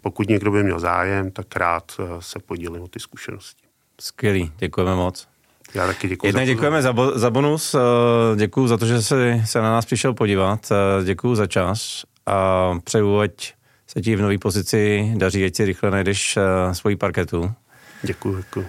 [0.00, 3.62] pokud někdo by měl zájem, tak rád eh, se podílím o ty zkušenosti.
[4.00, 5.28] Skvělý, děkujeme moc.
[5.74, 6.26] Já taky děkuji.
[6.26, 7.78] Jednak za děkujeme za, bo, za bonus, eh,
[8.36, 12.70] děkuji za to, že jsi se na nás přišel podívat, eh, děkuji za čas a
[12.84, 13.54] přeju, ať
[13.86, 16.38] se ti v nové pozici daří, ať si rychle najdeš
[16.72, 17.52] svoji parketu.
[18.02, 18.66] Děkuji, děkuji.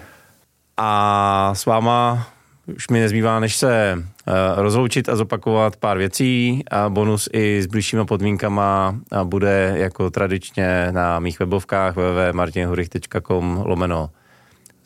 [0.76, 2.26] A s váma
[2.74, 6.62] už mi nezbývá, než se uh, rozloučit a zopakovat pár věcí.
[6.70, 14.10] A bonus i s blížšíma podmínkama bude jako tradičně na mých webovkách www.martinhurich.com lomeno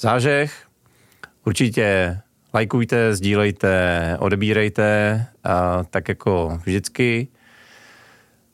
[0.01, 0.53] zážeh.
[1.47, 2.19] Určitě
[2.55, 7.29] lajkujte, sdílejte, odebírejte, a tak jako vždycky.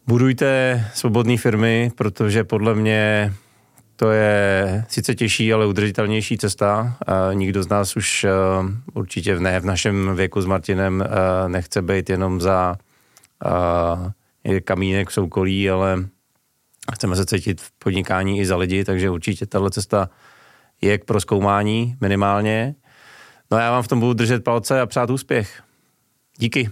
[0.06, 3.32] Budujte svobodné firmy, protože podle mě
[3.96, 6.96] to je sice těžší, ale udržitelnější cesta.
[7.32, 8.26] Nikdo z nás už
[8.94, 11.04] určitě ne v našem věku s Martinem
[11.46, 12.76] nechce být jenom za
[14.64, 16.04] kamínek v soukolí, ale
[16.94, 20.10] chceme se cítit v podnikání i za lidi, takže určitě tahle cesta
[20.80, 22.74] je k proskoumání minimálně.
[23.50, 25.62] No a já vám v tom budu držet palce a přát úspěch.
[26.38, 26.70] Díky.